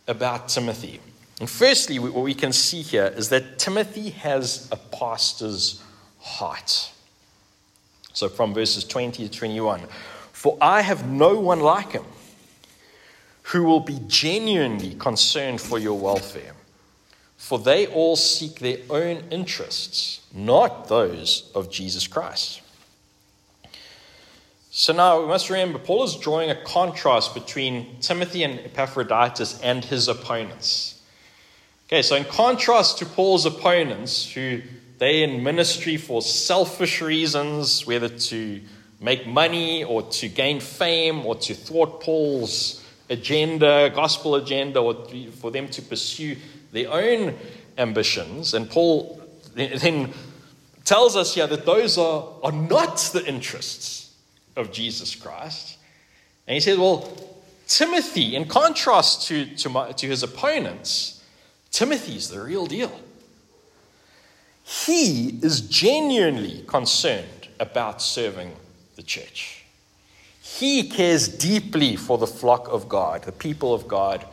about 0.07 0.49
Timothy. 0.49 1.00
And 1.40 1.50
firstly, 1.50 1.99
what 1.99 2.14
we 2.14 2.35
can 2.35 2.52
see 2.52 2.83
here 2.83 3.12
is 3.14 3.28
that 3.28 3.59
Timothy 3.59 4.11
has 4.11 4.69
a 4.73 4.76
pastor's 4.76 5.83
heart. 6.19 6.90
So 8.12 8.28
from 8.28 8.55
verses 8.55 8.85
20 8.85 9.28
to 9.28 9.38
21 9.38 9.83
For 10.33 10.57
I 10.61 10.81
have 10.81 11.09
no 11.09 11.38
one 11.38 11.61
like 11.61 11.93
him 11.93 12.05
who 13.43 13.64
will 13.64 13.81
be 13.81 14.00
genuinely 14.09 14.95
concerned 14.95 15.61
for 15.61 15.78
your 15.78 15.99
welfare. 15.99 16.52
For 17.37 17.59
they 17.59 17.87
all 17.87 18.16
seek 18.16 18.59
their 18.59 18.78
own 18.90 19.23
interests, 19.31 20.26
not 20.35 20.88
those 20.88 21.50
of 21.55 21.71
Jesus 21.71 22.09
Christ. 22.09 22.62
So 24.71 24.93
now 24.93 25.21
we 25.21 25.26
must 25.26 25.49
remember, 25.49 25.78
Paul 25.78 26.05
is 26.05 26.16
drawing 26.16 26.50
a 26.50 26.62
contrast 26.64 27.35
between 27.35 28.00
Timothy 28.00 28.43
and 28.43 28.59
Epaphroditus 28.61 29.61
and 29.61 29.85
his 29.85 30.09
opponents. 30.09 30.95
Okay, 31.88 32.02
so 32.02 32.16
in 32.16 32.25
contrast 32.25 32.99
to 32.99 33.07
Paul's 33.07 33.47
opponents, 33.47 34.33
who 34.33 34.61
they 34.99 35.23
in 35.23 35.45
ministry 35.45 35.97
for 35.97 36.21
selfish 36.21 37.00
reasons, 37.00 37.87
whether 37.87 38.09
to 38.09 38.61
make 39.00 39.25
money 39.25 39.85
or 39.85 40.02
to 40.02 40.28
gain 40.28 40.59
fame 40.59 41.25
or 41.25 41.37
to 41.37 41.55
thwart 41.55 42.00
Paul's 42.00 42.85
agenda, 43.09 43.93
gospel 43.95 44.35
agenda, 44.35 44.81
or 44.81 45.07
for 45.38 45.52
them 45.52 45.69
to 45.69 45.83
pursue 45.83 46.37
their 46.73 46.90
own 46.90 47.37
ambitions. 47.78 48.52
And 48.55 48.69
Paul 48.69 49.21
then 49.55 50.12
tells 50.85 51.14
us 51.14 51.37
here 51.37 51.47
that 51.47 51.66
those 51.66 51.99
are, 51.99 52.26
are 52.43 52.50
not 52.50 52.97
the 53.12 53.25
interests 53.25 54.12
of 54.57 54.73
Jesus 54.73 55.14
Christ. 55.14 55.78
And 56.49 56.55
he 56.55 56.61
says, 56.61 56.78
well, 56.78 57.09
Timothy, 57.69 58.35
in 58.35 58.47
contrast 58.47 59.28
to, 59.28 59.47
to, 59.57 59.69
my, 59.69 59.93
to 59.93 60.09
his 60.09 60.25
opponents, 60.25 61.15
Timothy's 61.70 62.28
the 62.28 62.40
real 62.40 62.66
deal. 62.66 63.00
He 64.64 65.38
is 65.42 65.61
genuinely 65.61 66.64
concerned 66.66 67.49
about 67.61 68.02
serving 68.02 68.52
the 68.96 69.02
church. 69.02 69.64
He 70.42 70.88
cares 70.88 71.28
deeply 71.28 71.96
for 71.96 72.18
the 72.18 72.26
flock 72.26 72.68
of 72.68 72.88
God, 72.88 73.25
the 73.25 73.32
people 73.32 73.75
of 73.75 73.87
God 73.87 74.25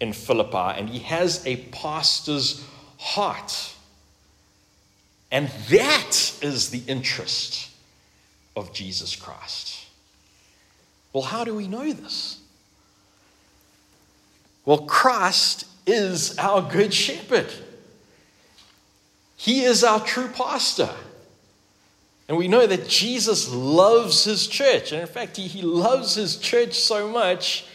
in 0.00 0.12
Philippi, 0.12 0.78
and 0.78 0.88
he 0.88 0.98
has 1.00 1.46
a 1.46 1.56
pastor's 1.56 2.64
heart. 2.98 3.74
And 5.30 5.48
that 5.70 6.34
is 6.42 6.70
the 6.70 6.82
interest 6.86 7.70
of 8.56 8.72
Jesus 8.74 9.16
Christ. 9.16 9.86
Well, 11.12 11.22
how 11.22 11.44
do 11.44 11.54
we 11.54 11.68
know 11.68 11.92
this? 11.92 12.40
Well, 14.64 14.78
Christ 14.78 15.66
is 15.86 16.38
our 16.38 16.62
good 16.62 16.94
shepherd. 16.94 17.52
He 19.36 19.64
is 19.64 19.82
our 19.82 20.00
true 20.00 20.28
pastor. 20.28 20.90
And 22.28 22.36
we 22.38 22.48
know 22.48 22.66
that 22.66 22.88
Jesus 22.88 23.52
loves 23.52 24.24
his 24.24 24.46
church. 24.46 24.92
And 24.92 25.00
in 25.00 25.06
fact, 25.06 25.36
he, 25.36 25.48
he 25.48 25.62
loves 25.62 26.14
his 26.14 26.36
church 26.36 26.74
so 26.74 27.08
much 27.08 27.66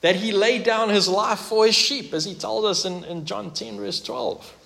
that 0.00 0.16
he 0.16 0.32
laid 0.32 0.64
down 0.64 0.88
his 0.88 1.08
life 1.08 1.38
for 1.38 1.66
his 1.66 1.74
sheep, 1.74 2.12
as 2.12 2.24
he 2.24 2.34
told 2.34 2.64
us 2.64 2.84
in, 2.84 3.04
in 3.04 3.24
John 3.24 3.52
10, 3.52 3.76
verse 3.76 4.00
12. 4.00 4.56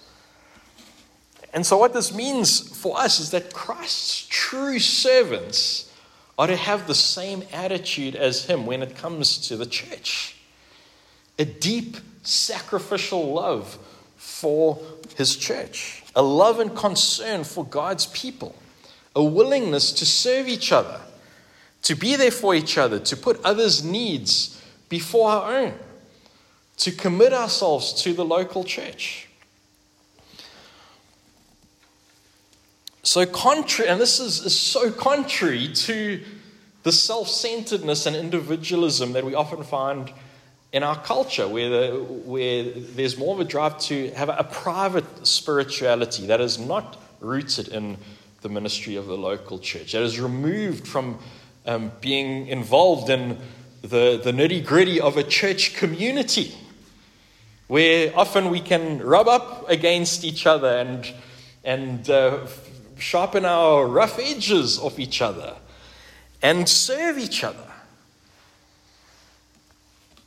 And 1.53 1.67
so, 1.67 1.77
what 1.77 1.93
this 1.93 2.15
means 2.15 2.61
for 2.81 2.99
us 2.99 3.21
is 3.21 3.31
that 3.33 3.53
Christ's 3.53 4.27
true 4.29 4.79
servants 4.79 5.93
are 6.39 6.47
to 6.47 6.57
have 6.57 6.87
the 6.87 6.95
same 6.95 7.43
attitude 7.53 8.15
as 8.15 8.47
him 8.47 8.67
when 8.67 8.83
it 8.83 8.95
comes 8.95 9.49
to 9.49 9.57
the 9.57 9.67
church 9.67 10.37
a 11.39 11.45
deep 11.45 11.97
sacrificial 12.27 13.33
love 13.35 13.79
for 14.17 14.79
his 15.17 15.37
church, 15.37 16.03
a 16.15 16.23
love 16.23 16.61
and 16.61 16.75
concern 16.75 17.45
for 17.45 17.65
God's 17.65 18.07
people, 18.07 18.55
a 19.15 19.23
willingness 19.23 19.93
to 19.93 20.07
serve 20.07 20.49
each 20.49 20.73
other, 20.73 21.01
to 21.83 21.95
be 21.95 22.17
there 22.17 22.31
for 22.31 22.55
each 22.55 22.77
other, 22.77 22.99
to 22.99 23.17
put 23.17 23.43
others' 23.45 23.85
needs 23.85 24.63
before 24.89 25.31
our 25.31 25.57
own, 25.57 25.75
to 26.79 26.93
commit 26.93 27.33
ourselves 27.33 27.93
to 28.03 28.13
the 28.13 28.25
local 28.25 28.65
church. 28.65 29.29
So 33.03 33.25
contrary, 33.25 33.89
and 33.89 34.01
this 34.01 34.19
is, 34.19 34.41
is 34.41 34.59
so 34.59 34.91
contrary 34.91 35.69
to 35.69 36.21
the 36.83 36.91
self-centeredness 36.91 38.07
and 38.07 38.17
individualism 38.17 39.13
that 39.13 39.25
we 39.25 39.35
often 39.35 39.63
find 39.63 40.13
in 40.77 40.83
our 40.83 41.01
culture, 41.01 41.49
where, 41.49 41.71
the, 41.71 41.97
where 42.27 42.65
there's 42.65 43.17
more 43.17 43.33
of 43.33 43.41
a 43.41 43.45
drive 43.45 43.79
to 43.79 44.11
have 44.11 44.29
a, 44.29 44.45
private 44.45 45.27
spirituality 45.27 46.27
that 46.27 46.39
is 46.39 46.59
not 46.59 46.99
rooted 47.21 47.69
in 47.69 47.97
the 48.43 48.51
ministry 48.51 48.97
of 48.97 49.07
the 49.07 49.17
local 49.17 49.59
church, 49.59 49.93
that 49.93 50.03
is 50.03 50.21
removed 50.21 50.87
from 50.87 51.19
um, 51.65 51.91
being 52.03 52.49
involved 52.49 53.09
in 53.09 53.39
the, 53.81 54.21
the 54.23 54.33
nitty 54.33 54.63
gritty 54.67 55.01
of 55.01 55.17
a 55.17 55.23
church 55.23 55.75
community, 55.77 56.55
where 57.69 58.13
often 58.15 58.51
we 58.51 58.61
can 58.61 58.99
rub 58.99 59.29
up 59.29 59.71
against 59.71 60.25
each 60.25 60.47
other 60.47 60.69
and, 60.69 61.11
and 61.65 62.11
uh, 62.11 62.47
sharpen 62.99 63.47
our 63.47 63.87
rough 63.87 64.19
edges 64.19 64.79
of 64.79 64.99
each 64.99 65.23
other 65.23 65.57
and 66.43 66.69
serve 66.69 67.17
each 67.17 67.43
other. 67.43 67.65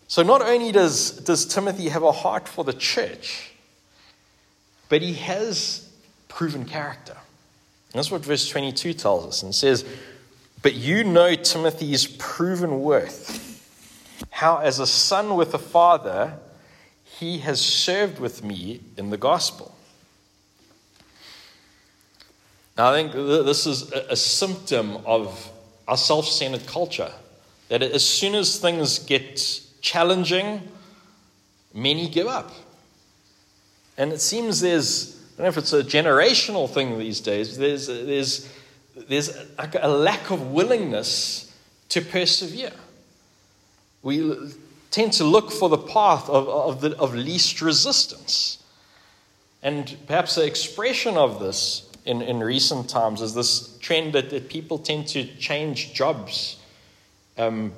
So, 0.10 0.24
not 0.24 0.42
only 0.42 0.72
does, 0.72 1.12
does 1.12 1.46
Timothy 1.46 1.90
have 1.90 2.02
a 2.02 2.12
heart 2.12 2.50
for 2.50 2.64
the 2.64 2.74
church, 2.74 3.52
but 4.90 5.04
he 5.04 5.14
has 5.14 5.88
proven 6.28 6.66
character. 6.66 7.16
And 7.94 8.00
that's 8.00 8.10
what 8.10 8.26
verse 8.26 8.50
22 8.50 8.94
tells 8.94 9.28
us 9.28 9.44
and 9.44 9.54
says, 9.54 9.86
But 10.64 10.74
you 10.74 11.04
know 11.04 11.36
Timothy's 11.36 12.08
proven 12.08 12.82
worth, 12.82 13.46
how 14.32 14.58
as 14.58 14.80
a 14.80 14.88
son 14.88 15.36
with 15.36 15.54
a 15.54 15.60
father, 15.60 16.40
he 17.04 17.38
has 17.40 17.62
served 17.62 18.18
with 18.18 18.44
me 18.44 18.82
in 18.98 19.12
the 19.12 19.18
gospel. 19.18 19.76
Now, 22.76 22.94
I 22.94 22.94
think 22.94 23.12
this 23.12 23.68
is 23.68 23.92
a 23.92 24.16
symptom 24.16 24.98
of 25.06 25.52
our 25.88 25.98
self 25.98 26.28
centered 26.28 26.66
culture. 26.66 27.12
That 27.68 27.84
as 27.84 28.04
soon 28.04 28.34
as 28.34 28.58
things 28.58 28.98
get 28.98 29.62
challenging, 29.82 30.62
many 31.74 32.10
give 32.10 32.28
up. 32.28 32.52
And 33.98 34.12
it 34.12 34.22
seems 34.22 34.62
there's, 34.62 35.22
I 35.34 35.38
don't 35.38 35.44
know 35.44 35.50
if 35.50 35.58
it's 35.58 35.74
a 35.74 35.84
generational 35.84 36.70
thing 36.70 36.98
these 36.98 37.20
days, 37.20 37.58
there's, 37.58 37.88
there's, 37.88 38.50
there's 38.96 39.36
a 39.58 39.88
lack 39.88 40.32
of 40.32 40.52
willingness 40.52 41.54
to 41.90 42.02
persevere. 42.02 42.72
We 44.02 44.54
tend 44.92 45.14
to 45.14 45.24
look 45.24 45.52
for 45.52 45.70
the 45.70 45.78
path 45.78 46.30
of, 46.30 46.48
of, 46.48 46.82
the, 46.82 46.98
of 46.98 47.14
least 47.14 47.62
resistance. 47.62 48.64
And 49.62 49.98
perhaps 50.08 50.38
an 50.38 50.48
expression 50.48 51.18
of 51.18 51.40
this 51.40 51.90
in, 52.06 52.22
in 52.22 52.40
recent 52.40 52.90
times 52.90 53.22
is 53.22 53.34
this 53.34 53.78
trend 53.80 54.14
that, 54.14 54.30
that 54.30 54.50
people 54.50 54.80
tend 54.80 55.08
to 55.10 55.26
change 55.36 55.94
jobs 55.94 56.58
um, 57.38 57.74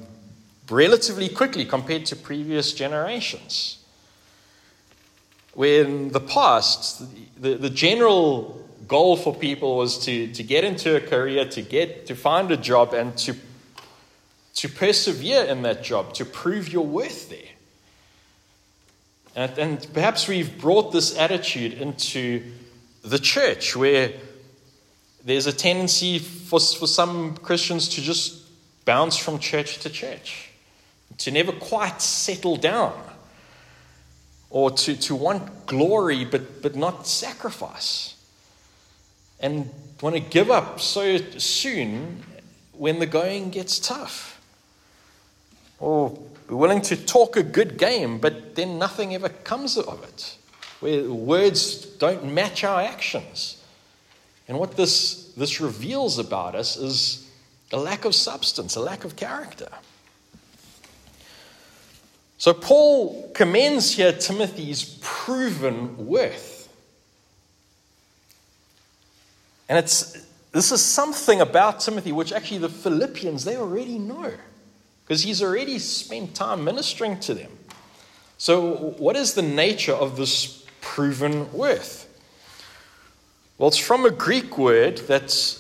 relatively 0.72 1.30
quickly 1.30 1.66
compared 1.66 2.06
to 2.08 2.16
previous 2.16 2.74
generations. 2.74 3.78
Where 5.54 5.84
in 5.84 6.12
the 6.12 6.22
past, 6.22 7.04
the, 7.42 7.56
the 7.56 7.70
general 7.70 8.66
goal 8.88 9.18
for 9.18 9.36
people 9.36 9.78
was 9.78 9.98
to, 10.06 10.28
to 10.34 10.44
get 10.44 10.64
into 10.64 10.96
a 10.96 11.02
career, 11.02 11.46
to 11.46 11.62
get 11.62 12.06
to 12.08 12.16
find 12.16 12.52
a 12.52 12.58
job, 12.58 12.94
and 12.94 13.18
to, 13.18 13.36
to 14.56 14.70
persevere 14.70 15.44
in 15.44 15.62
that 15.64 15.84
job, 15.84 16.14
to 16.16 16.26
prove 16.26 16.72
your 16.72 16.86
worth 16.86 17.30
there. 17.30 17.40
And, 19.36 19.58
and 19.58 19.88
perhaps 19.94 20.28
we've 20.28 20.58
brought 20.60 20.92
this 20.92 21.18
attitude 21.18 21.74
into 21.74 22.44
the 23.04 23.20
church, 23.20 23.76
where 23.76 24.14
there's 25.24 25.48
a 25.48 25.54
tendency 25.54 26.20
for, 26.20 26.60
for 26.60 26.88
some 26.88 27.38
Christians 27.38 27.90
to 27.90 28.02
just 28.02 28.42
bounce 28.86 29.18
from 29.18 29.40
church 29.40 29.80
to 29.80 29.90
church, 29.90 30.51
to 31.24 31.32
never 31.32 31.52
quite 31.52 32.02
settle 32.02 32.58
down, 32.58 32.94
or 34.50 34.72
to, 34.72 34.96
to 34.96 35.16
want 35.16 35.66
glory 35.66 36.26
but, 36.26 36.62
but 36.62 36.76
not 36.76 37.08
sacrifice, 37.08 38.16
and 39.40 39.70
want 40.02 40.16
to 40.16 40.22
give 40.22 40.50
up 40.52 40.80
so 40.80 41.18
soon 41.38 42.24
when 42.74 43.00
the 43.00 43.06
going 43.06 43.50
gets 43.52 43.80
tough. 43.80 44.40
or 45.82 46.18
willing 46.48 46.82
to 46.82 46.96
talk 46.96 47.36
a 47.36 47.44
good 47.44 47.78
game, 47.78 48.20
but 48.20 48.56
then 48.56 48.78
nothing 48.78 49.14
ever 49.16 49.30
comes 49.30 49.78
of 49.78 50.04
it, 50.04 50.38
where 50.80 51.04
words 51.12 51.86
don't 51.86 52.24
match 52.34 52.64
our 52.64 52.82
actions. 52.82 53.62
And 54.48 54.60
what 54.60 54.78
this, 54.78 55.34
this 55.34 55.60
reveals 55.60 56.20
about 56.20 56.56
us 56.56 56.78
is 56.78 57.30
a 57.72 57.78
lack 57.78 58.06
of 58.06 58.14
substance, 58.14 58.76
a 58.76 58.82
lack 58.82 59.06
of 59.06 59.16
character. 59.16 59.70
So, 62.42 62.56
Paul 62.56 63.30
commends 63.36 63.92
here 63.94 64.12
Timothy's 64.12 64.98
proven 65.00 66.08
worth. 66.08 66.68
And 69.70 69.78
it's, 69.78 70.26
this 70.52 70.72
is 70.72 70.82
something 70.84 71.40
about 71.40 71.82
Timothy 71.82 72.12
which 72.12 72.34
actually 72.34 72.58
the 72.58 72.68
Philippians, 72.68 73.44
they 73.44 73.58
already 73.58 74.00
know 74.00 74.34
because 75.04 75.22
he's 75.22 75.44
already 75.44 75.78
spent 75.78 76.34
time 76.34 76.64
ministering 76.64 77.20
to 77.20 77.36
them. 77.36 77.52
So, 78.40 78.96
what 78.98 79.16
is 79.16 79.36
the 79.36 79.44
nature 79.44 79.94
of 79.94 80.18
this 80.18 80.66
proven 80.82 81.54
worth? 81.54 82.08
Well, 83.60 83.68
it's 83.68 83.78
from 83.78 84.04
a 84.04 84.10
Greek 84.10 84.58
word 84.58 84.98
that 85.10 85.60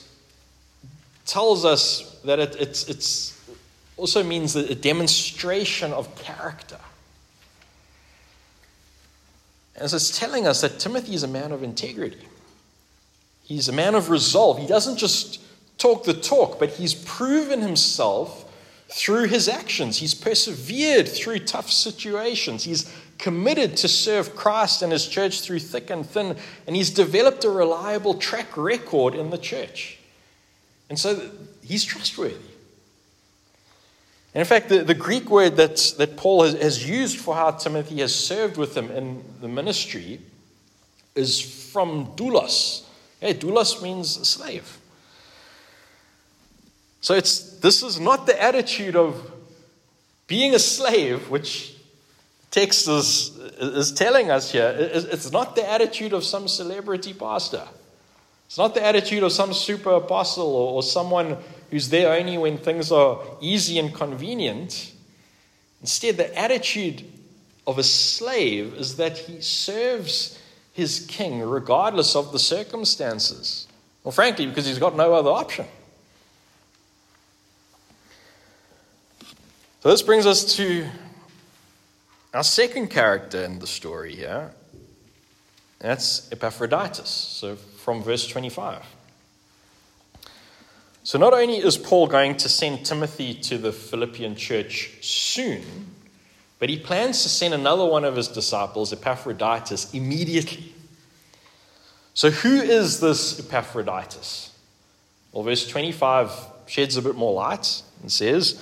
tells 1.27 1.63
us 1.63 2.19
that 2.25 2.39
it 2.39 2.55
it's, 2.59 2.89
it's 2.89 3.39
also 4.01 4.23
means 4.23 4.55
a 4.55 4.73
demonstration 4.73 5.93
of 5.93 6.15
character. 6.15 6.79
So 9.85 9.95
it's 9.95 10.17
telling 10.17 10.47
us 10.47 10.61
that 10.61 10.79
Timothy 10.79 11.13
is 11.13 11.21
a 11.21 11.27
man 11.27 11.51
of 11.51 11.61
integrity. 11.61 12.25
He's 13.43 13.69
a 13.69 13.71
man 13.71 13.93
of 13.93 14.09
resolve. 14.09 14.57
He 14.57 14.65
doesn't 14.65 14.97
just 14.97 15.39
talk 15.77 16.03
the 16.03 16.15
talk, 16.15 16.57
but 16.57 16.69
he's 16.69 16.95
proven 16.95 17.61
himself 17.61 18.51
through 18.89 19.25
his 19.25 19.47
actions. 19.47 19.97
He's 19.97 20.15
persevered 20.15 21.07
through 21.07 21.39
tough 21.39 21.69
situations. 21.69 22.63
He's 22.63 22.91
committed 23.19 23.77
to 23.77 23.87
serve 23.87 24.35
Christ 24.35 24.81
and 24.81 24.91
his 24.91 25.07
church 25.07 25.41
through 25.41 25.59
thick 25.59 25.91
and 25.91 26.03
thin, 26.03 26.37
and 26.65 26.75
he's 26.75 26.89
developed 26.89 27.43
a 27.43 27.51
reliable 27.51 28.15
track 28.15 28.57
record 28.57 29.13
in 29.13 29.29
the 29.29 29.37
church. 29.37 29.99
And 30.89 30.97
so 30.97 31.29
he's 31.63 31.83
trustworthy. 31.83 32.37
In 34.33 34.45
fact, 34.45 34.69
the, 34.69 34.83
the 34.83 34.93
Greek 34.93 35.29
word 35.29 35.57
that, 35.57 35.77
that 35.97 36.15
Paul 36.15 36.43
has, 36.43 36.53
has 36.53 36.89
used 36.89 37.19
for 37.19 37.35
how 37.35 37.51
Timothy 37.51 37.99
has 37.99 38.15
served 38.15 38.57
with 38.57 38.75
him 38.75 38.89
in 38.91 39.23
the 39.41 39.47
ministry 39.47 40.21
is 41.15 41.41
from 41.71 42.07
doulos. 42.15 42.85
Hey, 43.19 43.33
doulos 43.33 43.81
means 43.81 44.27
slave. 44.27 44.77
So 47.01 47.13
it's, 47.13 47.57
this 47.59 47.83
is 47.83 47.99
not 47.99 48.25
the 48.25 48.41
attitude 48.41 48.95
of 48.95 49.31
being 50.27 50.55
a 50.55 50.59
slave, 50.59 51.29
which 51.29 51.75
text 52.51 52.87
is, 52.87 53.37
is 53.59 53.91
telling 53.91 54.31
us 54.31 54.51
here. 54.51 54.73
It's 54.77 55.31
not 55.31 55.55
the 55.55 55.69
attitude 55.69 56.13
of 56.13 56.23
some 56.23 56.47
celebrity 56.47 57.13
pastor. 57.13 57.67
It's 58.45 58.57
not 58.57 58.75
the 58.75 58.85
attitude 58.85 59.23
of 59.23 59.31
some 59.31 59.53
super 59.53 59.91
apostle 59.91 60.47
or, 60.47 60.73
or 60.75 60.83
someone 60.83 61.37
who's 61.71 61.89
there 61.89 62.13
only 62.13 62.37
when 62.37 62.57
things 62.57 62.91
are 62.91 63.19
easy 63.39 63.79
and 63.79 63.93
convenient. 63.93 64.93
Instead, 65.81 66.17
the 66.17 66.37
attitude 66.37 67.03
of 67.65 67.79
a 67.79 67.83
slave 67.83 68.75
is 68.75 68.97
that 68.97 69.17
he 69.17 69.41
serves 69.41 70.37
his 70.73 71.05
king 71.07 71.41
regardless 71.41 72.15
of 72.15 72.31
the 72.31 72.39
circumstances. 72.39 73.67
Well, 74.03 74.11
frankly, 74.11 74.45
because 74.47 74.65
he's 74.65 74.79
got 74.79 74.95
no 74.95 75.13
other 75.13 75.29
option. 75.29 75.65
So 79.81 79.89
this 79.89 80.01
brings 80.01 80.25
us 80.25 80.55
to 80.57 80.85
our 82.33 82.43
second 82.43 82.89
character 82.89 83.43
in 83.43 83.59
the 83.59 83.67
story 83.67 84.15
here. 84.15 84.51
That's 85.79 86.31
Epaphroditus. 86.31 87.09
So 87.09 87.55
from 87.55 88.03
verse 88.03 88.27
25. 88.27 88.83
So 91.03 91.17
not 91.17 91.33
only 91.33 91.57
is 91.57 91.77
Paul 91.77 92.07
going 92.07 92.37
to 92.37 92.49
send 92.49 92.85
Timothy 92.85 93.33
to 93.33 93.57
the 93.57 93.71
Philippian 93.71 94.35
church 94.35 94.91
soon, 95.01 95.63
but 96.59 96.69
he 96.69 96.77
plans 96.77 97.23
to 97.23 97.29
send 97.29 97.55
another 97.55 97.85
one 97.85 98.05
of 98.05 98.15
his 98.15 98.27
disciples, 98.27 98.93
Epaphroditus, 98.93 99.93
immediately. 99.93 100.75
So 102.13 102.29
who 102.29 102.61
is 102.61 102.99
this 102.99 103.39
Epaphroditus? 103.39 104.55
Well, 105.31 105.43
verse 105.43 105.67
25 105.67 106.31
sheds 106.67 106.97
a 106.97 107.01
bit 107.01 107.15
more 107.15 107.33
light 107.33 107.81
and 108.01 108.11
says, 108.11 108.61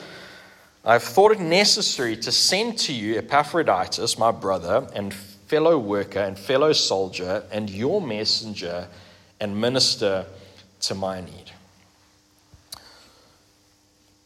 I've 0.85 1.03
thought 1.03 1.33
it 1.33 1.41
necessary 1.41 2.15
to 2.17 2.31
send 2.31 2.77
to 2.79 2.93
you 2.93 3.17
Epaphroditus, 3.17 4.17
my 4.17 4.31
brother 4.31 4.87
and 4.95 5.13
fellow 5.13 5.77
worker 5.77 6.19
and 6.19 6.39
fellow 6.39 6.71
soldier, 6.71 7.43
and 7.51 7.69
your 7.69 8.01
messenger 8.01 8.87
and 9.41 9.59
minister 9.59 10.25
to 10.81 10.95
my 10.95 11.19
need. 11.19 11.48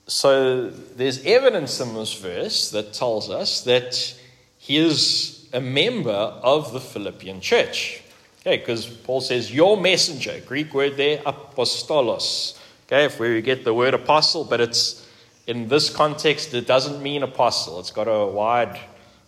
So 0.07 0.69
there's 0.69 1.23
evidence 1.25 1.79
in 1.79 1.93
this 1.93 2.13
verse 2.13 2.71
that 2.71 2.93
tells 2.93 3.29
us 3.29 3.61
that 3.61 4.15
he 4.57 4.77
is 4.77 5.47
a 5.53 5.61
member 5.61 6.11
of 6.11 6.73
the 6.73 6.79
Philippian 6.79 7.39
church. 7.39 8.01
Okay, 8.41 8.57
because 8.57 8.85
Paul 8.85 9.21
says, 9.21 9.53
Your 9.53 9.77
messenger, 9.77 10.41
Greek 10.45 10.73
word 10.73 10.97
there, 10.97 11.19
apostolos. 11.19 12.59
Okay, 12.87 13.05
if 13.05 13.19
we 13.19 13.41
get 13.41 13.63
the 13.63 13.73
word 13.73 13.93
apostle, 13.93 14.43
but 14.43 14.59
it's 14.59 15.07
in 15.47 15.69
this 15.69 15.89
context, 15.89 16.53
it 16.53 16.67
doesn't 16.67 17.01
mean 17.01 17.23
apostle. 17.23 17.79
It's 17.79 17.91
got 17.91 18.07
a 18.07 18.25
wide, 18.25 18.79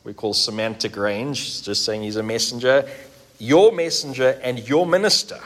we 0.04 0.14
call 0.14 0.34
semantic 0.34 0.98
range. 0.98 1.42
It's 1.42 1.62
just 1.62 1.86
saying 1.86 2.04
he's 2.04 2.18
a 2.18 2.24
messenger, 2.24 2.90
your 3.40 3.72
messenger, 3.72 4.40
and 4.44 4.60
your 4.68 4.86
minister. 4.86 5.40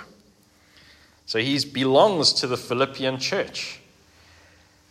So 1.28 1.38
he 1.40 1.64
belongs 1.66 2.34
to 2.34 2.48
the 2.48 2.58
Philippian 2.58 3.20
church. 3.20 3.79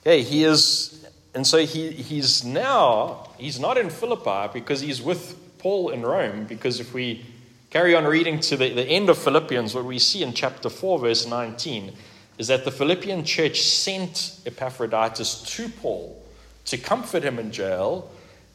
Okay, 0.08 0.22
he 0.22 0.44
is, 0.44 1.06
and 1.34 1.46
so 1.46 1.58
he, 1.58 1.90
he's 1.90 2.42
now, 2.42 3.28
he's 3.36 3.60
not 3.60 3.76
in 3.76 3.90
Philippi 3.90 4.50
because 4.54 4.80
he's 4.80 5.02
with 5.02 5.36
Paul 5.58 5.90
in 5.90 6.00
Rome. 6.00 6.46
Because 6.46 6.80
if 6.80 6.94
we 6.94 7.26
carry 7.68 7.94
on 7.94 8.06
reading 8.06 8.40
to 8.40 8.56
the, 8.56 8.72
the 8.72 8.86
end 8.86 9.10
of 9.10 9.18
Philippians, 9.18 9.74
what 9.74 9.84
we 9.84 9.98
see 9.98 10.22
in 10.22 10.32
chapter 10.32 10.70
4, 10.70 11.00
verse 11.00 11.26
19, 11.26 11.92
is 12.38 12.46
that 12.46 12.64
the 12.64 12.70
Philippian 12.70 13.22
church 13.22 13.60
sent 13.60 14.40
Epaphroditus 14.46 15.42
to 15.42 15.68
Paul 15.68 16.24
to 16.64 16.78
comfort 16.78 17.22
him 17.22 17.38
in 17.38 17.52
jail 17.52 18.10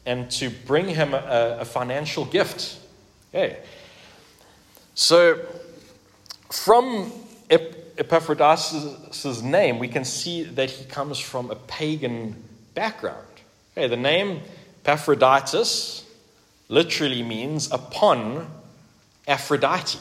and 0.06 0.28
to 0.32 0.50
bring 0.50 0.88
him 0.88 1.14
a, 1.14 1.58
a 1.60 1.64
financial 1.64 2.24
gift. 2.24 2.80
Okay. 3.32 3.58
So, 4.96 5.38
from 6.50 7.12
Epaphroditus' 7.96 9.42
name, 9.42 9.78
we 9.78 9.88
can 9.88 10.04
see 10.04 10.42
that 10.42 10.70
he 10.70 10.84
comes 10.84 11.18
from 11.18 11.50
a 11.50 11.56
pagan 11.56 12.42
background. 12.74 13.26
Okay, 13.76 13.88
the 13.88 13.96
name 13.96 14.40
Epaphroditus 14.84 16.04
literally 16.68 17.22
means 17.22 17.70
upon 17.70 18.50
Aphrodite. 19.26 19.98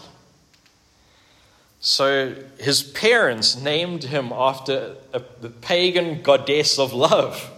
So 1.80 2.36
his 2.60 2.82
parents 2.82 3.56
named 3.58 4.06
him 4.06 4.32
after 4.32 4.96
a, 5.14 5.22
the 5.42 5.50
pagan 5.50 6.22
goddess 6.22 6.80
of 6.80 6.94
love. 6.94 7.50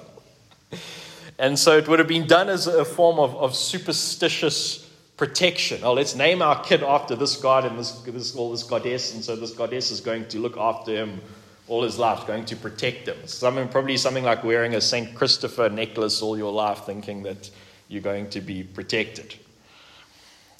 And 1.37 1.59
so 1.59 1.77
it 1.77 1.87
would 1.87 1.99
have 1.99 2.07
been 2.07 2.27
done 2.27 2.49
as 2.49 2.65
a 2.65 2.85
form 2.85 3.19
of, 3.19 3.35
of 3.35 3.55
superstitious 3.55 4.84
protection. 5.17 5.81
Oh, 5.83 5.93
let's 5.93 6.15
name 6.15 6.41
our 6.41 6.61
kid 6.63 6.83
after 6.83 7.15
this 7.15 7.35
god 7.37 7.65
and 7.65 7.79
this, 7.79 7.91
this, 8.01 8.35
all 8.35 8.51
this 8.51 8.63
goddess, 8.63 9.13
and 9.13 9.23
so 9.23 9.35
this 9.35 9.51
goddess 9.51 9.91
is 9.91 10.01
going 10.01 10.27
to 10.27 10.39
look 10.39 10.57
after 10.57 10.91
him 10.91 11.21
all 11.67 11.83
his 11.83 11.97
life, 11.97 12.27
going 12.27 12.45
to 12.45 12.55
protect 12.55 13.07
him. 13.07 13.17
Something, 13.27 13.67
probably 13.67 13.97
something 13.97 14.23
like 14.23 14.43
wearing 14.43 14.75
a 14.75 14.81
St. 14.81 15.15
Christopher 15.15 15.69
necklace 15.69 16.21
all 16.21 16.37
your 16.37 16.51
life, 16.51 16.85
thinking 16.85 17.23
that 17.23 17.49
you're 17.87 18.03
going 18.03 18.29
to 18.31 18.41
be 18.41 18.63
protected. 18.63 19.35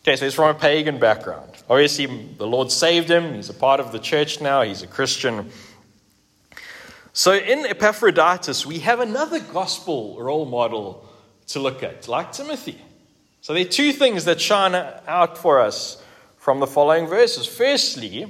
Okay, 0.02 0.16
so 0.16 0.26
he's 0.26 0.34
from 0.34 0.56
a 0.56 0.60
pagan 0.60 1.00
background. 1.00 1.52
Obviously, 1.70 2.06
the 2.06 2.48
Lord 2.48 2.72
saved 2.72 3.10
him. 3.10 3.34
He's 3.34 3.50
a 3.50 3.54
part 3.54 3.80
of 3.80 3.92
the 3.92 4.00
church 4.00 4.42
now. 4.42 4.62
He's 4.62 4.84
a 4.84 4.88
Christian. 4.88 5.50
So 7.14 7.34
in 7.34 7.66
Epaphroditus, 7.66 8.66
we 8.66 8.80
have 8.80 9.00
another 9.00 9.40
gospel 9.40 10.18
role 10.20 10.46
model 10.46 11.08
to 11.48 11.60
look 11.60 11.82
at, 11.82 12.08
like 12.08 12.32
Timothy. 12.32 12.80
So 13.46 13.54
there 13.54 13.62
are 13.62 13.70
two 13.70 13.94
things 13.94 14.26
that 14.26 14.42
shine 14.42 14.74
out 14.74 15.38
for 15.38 15.60
us 15.60 16.02
from 16.36 16.60
the 16.60 16.66
following 16.66 17.06
verses. 17.06 17.46
Firstly, 17.46 18.26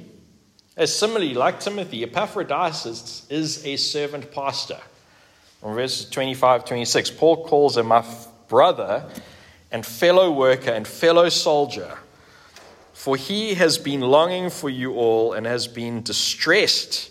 as 0.76 0.94
similarly, 0.94 1.32
like 1.32 1.58
Timothy, 1.58 2.02
Epaphroditus 2.02 3.26
is 3.30 3.64
a 3.64 3.76
servant 3.76 4.30
pastor. 4.30 4.76
From 5.62 5.74
verses 5.74 6.10
25 6.10 6.66
26, 6.66 7.12
Paul 7.12 7.46
calls 7.46 7.78
him 7.78 7.86
my 7.86 8.04
brother 8.48 9.06
and 9.72 9.86
fellow 9.86 10.30
worker 10.30 10.72
and 10.72 10.86
fellow 10.86 11.30
soldier, 11.30 11.96
for 12.92 13.16
he 13.16 13.54
has 13.54 13.78
been 13.78 14.02
longing 14.02 14.50
for 14.50 14.68
you 14.68 14.92
all 14.96 15.32
and 15.32 15.46
has 15.46 15.66
been 15.66 16.02
distressed 16.02 17.10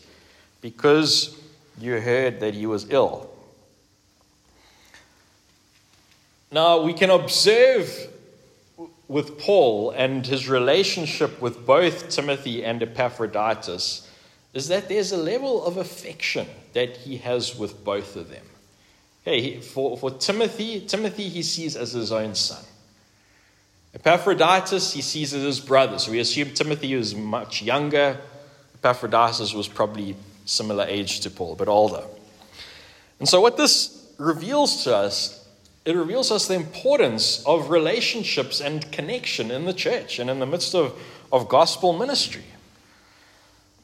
because 0.61 1.35
you 1.79 1.99
heard 1.99 2.39
that 2.41 2.53
he 2.53 2.67
was 2.67 2.87
ill. 2.91 3.34
Now, 6.51 6.81
we 6.81 6.93
can 6.93 7.09
observe 7.09 8.09
with 9.07 9.37
Paul 9.39 9.91
and 9.91 10.25
his 10.25 10.49
relationship 10.49 11.41
with 11.41 11.65
both 11.65 12.09
Timothy 12.09 12.63
and 12.63 12.81
Epaphroditus 12.81 14.09
is 14.53 14.67
that 14.69 14.87
there's 14.87 15.11
a 15.11 15.17
level 15.17 15.65
of 15.65 15.77
affection 15.77 16.47
that 16.73 16.97
he 16.97 17.17
has 17.17 17.57
with 17.57 17.83
both 17.83 18.15
of 18.15 18.29
them. 18.29 18.45
Okay, 19.27 19.59
for, 19.59 19.97
for 19.97 20.11
Timothy, 20.11 20.81
Timothy 20.81 21.29
he 21.29 21.41
sees 21.41 21.75
as 21.75 21.91
his 21.91 22.11
own 22.11 22.35
son. 22.35 22.63
Epaphroditus 23.93 24.93
he 24.93 25.01
sees 25.01 25.33
as 25.33 25.43
his 25.43 25.59
brother. 25.59 25.99
So 25.99 26.11
we 26.11 26.19
assume 26.19 26.51
Timothy 26.51 26.95
was 26.95 27.15
much 27.15 27.61
younger. 27.61 28.17
Epaphroditus 28.75 29.53
was 29.53 29.67
probably 29.67 30.15
similar 30.45 30.85
age 30.85 31.21
to 31.21 31.29
Paul, 31.29 31.55
but 31.55 31.67
older. 31.67 32.03
And 33.19 33.27
so 33.27 33.41
what 33.41 33.57
this 33.57 34.13
reveals 34.17 34.83
to 34.83 34.95
us 34.95 35.44
it 35.85 35.95
reveals 35.95 36.31
us 36.31 36.47
the 36.47 36.55
importance 36.55 37.43
of 37.45 37.69
relationships 37.69 38.59
and 38.59 38.91
connection 38.91 39.51
in 39.51 39.65
the 39.65 39.73
church 39.73 40.17
and 40.17 40.29
in 40.29 40.39
the 40.39 40.45
midst 40.45 40.73
of, 40.73 40.99
of 41.31 41.47
gospel 41.47 41.93
ministry. 41.93 42.43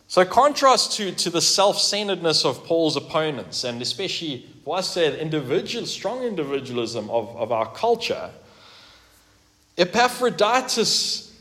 So, 0.07 0.25
contrast 0.25 0.93
to, 0.97 1.11
to 1.13 1.29
the 1.29 1.39
self 1.39 1.77
centeredness 1.77 2.43
of 2.43 2.65
Paul's 2.65 2.97
opponents, 2.97 3.63
and 3.63 3.81
especially 3.81 4.45
for 4.65 4.77
us, 4.77 4.95
the 4.95 5.21
individual, 5.21 5.85
strong 5.85 6.23
individualism 6.23 7.09
of, 7.09 7.33
of 7.37 7.51
our 7.51 7.71
culture, 7.71 8.31
Epaphroditus 9.77 11.31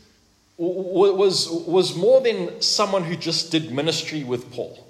was, 0.57 1.49
was 1.49 1.95
more 1.95 2.21
than 2.21 2.61
someone 2.61 3.03
who 3.03 3.15
just 3.15 3.51
did 3.51 3.71
ministry 3.71 4.23
with 4.23 4.51
Paul. 4.51 4.87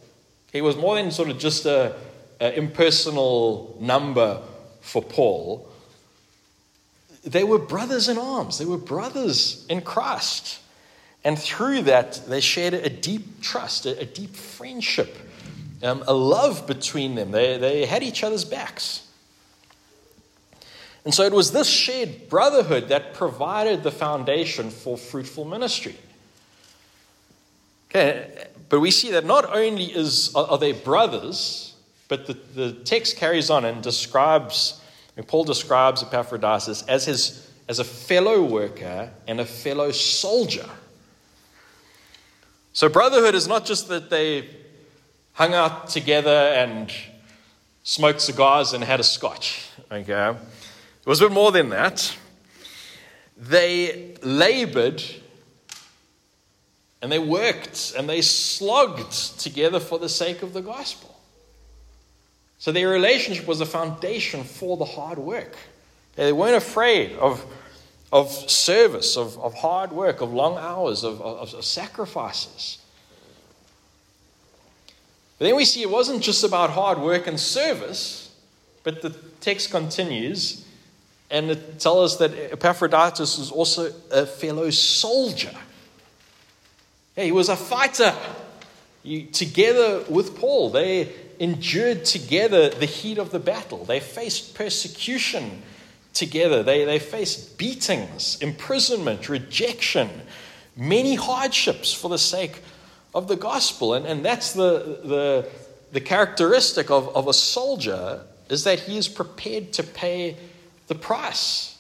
He 0.52 0.62
was 0.62 0.76
more 0.76 0.96
than 0.96 1.12
sort 1.12 1.30
of 1.30 1.40
just 1.40 1.66
a, 1.66 1.96
a 2.40 2.56
impersonal 2.58 3.78
number 3.80 4.42
for 4.82 5.02
Paul, 5.02 5.67
they 7.24 7.44
were 7.44 7.60
brothers 7.60 8.10
in 8.10 8.17
arms. 8.17 8.58
They 8.58 8.65
were 8.65 8.78
brothers 8.78 9.65
in 9.70 9.82
Christ. 9.82 10.60
And 11.24 11.38
through 11.38 11.84
that, 11.84 12.22
they 12.28 12.41
shared 12.41 12.74
a 12.74 12.89
deep 12.89 13.41
trust, 13.41 13.86
a, 13.86 14.06
deep 14.06 14.36
friendship, 14.36 15.15
um, 15.84 16.04
a 16.08 16.13
love 16.13 16.65
between 16.65 17.15
them. 17.15 17.32
They, 17.32 17.58
they 17.58 17.86
had 17.86 18.02
each 18.02 18.24
other's 18.24 18.44
backs. 18.44 19.08
And 21.06 21.13
so 21.13 21.24
it 21.24 21.34
was 21.34 21.52
this 21.52 21.67
shared 21.67 22.30
brotherhood 22.30 22.89
that 22.89 23.13
provided 23.13 23.84
the 23.84 23.91
foundation 23.91 24.70
for 24.70 24.98
fruitful 24.98 25.46
ministry. 25.46 25.96
Okay, 27.89 28.48
but 28.70 28.80
we 28.80 28.89
see 28.89 29.12
that 29.12 29.26
not 29.26 29.54
only 29.56 29.86
is, 29.86 30.34
are 30.34 30.58
they 30.58 30.72
brothers, 30.72 31.71
but 32.12 32.28
the, 32.28 32.34
the 32.34 32.74
text 32.74 33.15
carries 33.15 33.50
on 33.50 33.63
and 33.63 33.82
describes, 33.82 34.82
and 35.15 35.26
Paul 35.26 35.45
describes 35.45 36.04
Epaphroditus 36.04 36.82
as, 36.82 37.06
his, 37.06 37.50
as 37.69 37.80
a 37.80 37.86
fellow 37.86 38.43
worker 38.43 39.10
and 39.30 39.39
a 39.39 39.45
fellow 39.45 39.91
soldier. 39.91 40.69
So, 42.74 42.89
brotherhood 42.89 43.34
is 43.34 43.47
not 43.47 43.63
just 43.63 43.88
that 43.88 44.10
they 44.10 44.50
hung 45.32 45.54
out 45.54 45.88
together 45.88 46.30
and 46.30 46.91
smoked 47.84 48.19
cigars 48.19 48.74
and 48.74 48.84
had 48.84 49.00
a 49.00 49.06
scotch. 49.06 49.69
Okay? 49.89 50.32
It 50.32 51.08
was 51.08 51.21
a 51.21 51.30
bit 51.30 51.34
more 51.34 51.54
than 51.54 51.69
that. 51.69 52.13
They 53.38 54.17
labored 54.21 55.02
and 57.02 57.10
they 57.10 57.19
worked 57.19 57.93
and 57.97 58.10
they 58.10 58.21
slogged 58.21 59.39
together 59.39 59.80
for 59.80 59.97
the 59.97 60.10
sake 60.10 60.41
of 60.41 60.52
the 60.52 60.62
gospel. 60.62 61.11
So 62.62 62.71
their 62.71 62.89
relationship 62.89 63.47
was 63.47 63.60
a 63.60 63.65
foundation 63.65 64.43
for 64.43 64.78
the 64.78 64.86
hard 64.86 65.17
work. 65.17 65.56
They 66.15 66.32
weren't 66.32 66.56
afraid 66.56 67.13
of, 67.13 67.43
of 68.13 68.30
service, 68.32 69.17
of, 69.17 69.36
of 69.39 69.56
hard 69.56 69.91
work, 69.91 70.21
of 70.21 70.32
long 70.32 70.60
hours, 70.60 71.04
of, 71.04 71.19
of, 71.24 71.56
of 71.56 71.65
sacrifices. 71.65 72.78
But 75.39 75.45
then 75.45 75.56
we 75.56 75.65
see 75.65 75.82
it 75.82 75.89
wasn't 75.89 76.21
just 76.21 76.43
about 76.43 76.69
hard 76.69 77.00
work 77.00 77.26
and 77.26 77.39
service, 77.39 78.32
but 78.84 79.02
the 79.02 79.10
text 79.39 79.71
continues 79.71 80.63
and 81.32 81.50
it 81.50 81.80
tells 81.80 82.13
us 82.13 82.19
that 82.19 82.54
Epaphroditus 82.54 83.39
was 83.39 83.50
also 83.50 83.91
a 84.12 84.28
fellow 84.28 84.69
soldier. 84.69 85.56
Yeah, 87.17 87.24
he 87.24 87.32
was 87.32 87.50
a 87.50 87.56
fighter. 87.56 88.13
He, 89.02 89.24
together 89.24 90.04
with 90.08 90.38
Paul, 90.38 90.69
they 90.69 91.06
endured 91.41 92.06
together 92.06 92.69
the 92.69 92.86
heat 92.86 93.17
of 93.17 93.32
the 93.32 93.39
battle. 93.39 93.84
They 93.84 93.99
faced 93.99 94.54
persecution 94.54 95.63
together. 96.13 96.62
They, 96.62 96.86
they 96.86 96.99
faced 96.99 97.58
beatings, 97.58 98.38
imprisonment, 98.41 99.27
rejection, 99.27 100.08
many 100.77 101.15
hardships 101.15 101.91
for 101.91 102.10
the 102.10 102.19
sake 102.19 102.62
of 103.15 103.27
the 103.27 103.36
gospel. 103.36 103.95
And, 103.95 104.06
and 104.06 104.23
that's 104.23 104.54
the, 104.54 104.99
the, 105.04 105.49
the 105.91 105.99
characteristic 105.99 106.91
of, 106.91 107.13
of 107.15 107.27
a 107.27 107.34
soldier 107.34 108.21
is 108.47 108.63
that 108.65 108.82
he 108.82 108.99
is 108.99 109.08
prepared 109.08 109.73
to 109.73 109.84
pay 109.84 110.38
the 110.86 110.95
price 110.95 111.75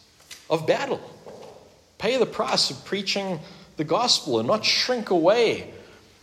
of 0.49 0.65
battle, 0.65 1.01
pay 1.99 2.17
the 2.17 2.25
price 2.25 2.71
of 2.71 2.83
preaching 2.83 3.39
the 3.77 3.83
gospel 3.83 4.39
and 4.39 4.47
not 4.47 4.65
shrink 4.65 5.11
away 5.11 5.71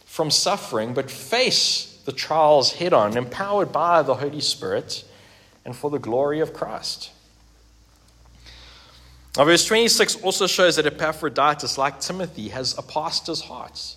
from 0.07 0.29
suffering, 0.29 0.92
but 0.92 1.09
face 1.09 1.88
the 2.09 2.12
trials 2.14 2.73
head 2.73 2.94
on, 2.94 3.18
empowered 3.18 3.71
by 3.71 4.01
the 4.01 4.14
Holy 4.14 4.40
Spirit 4.40 5.05
and 5.66 5.77
for 5.77 5.90
the 5.90 5.99
glory 5.99 6.40
of 6.40 6.55
Christ. 6.55 7.11
Now, 9.37 9.44
verse 9.44 9.66
26 9.66 10.23
also 10.23 10.47
shows 10.47 10.77
that 10.77 10.87
Epaphroditus, 10.87 11.77
like 11.77 12.01
Timothy, 12.01 12.49
has 12.49 12.79
a 12.79 12.83
pastor's 12.83 13.42
heart. 13.42 13.94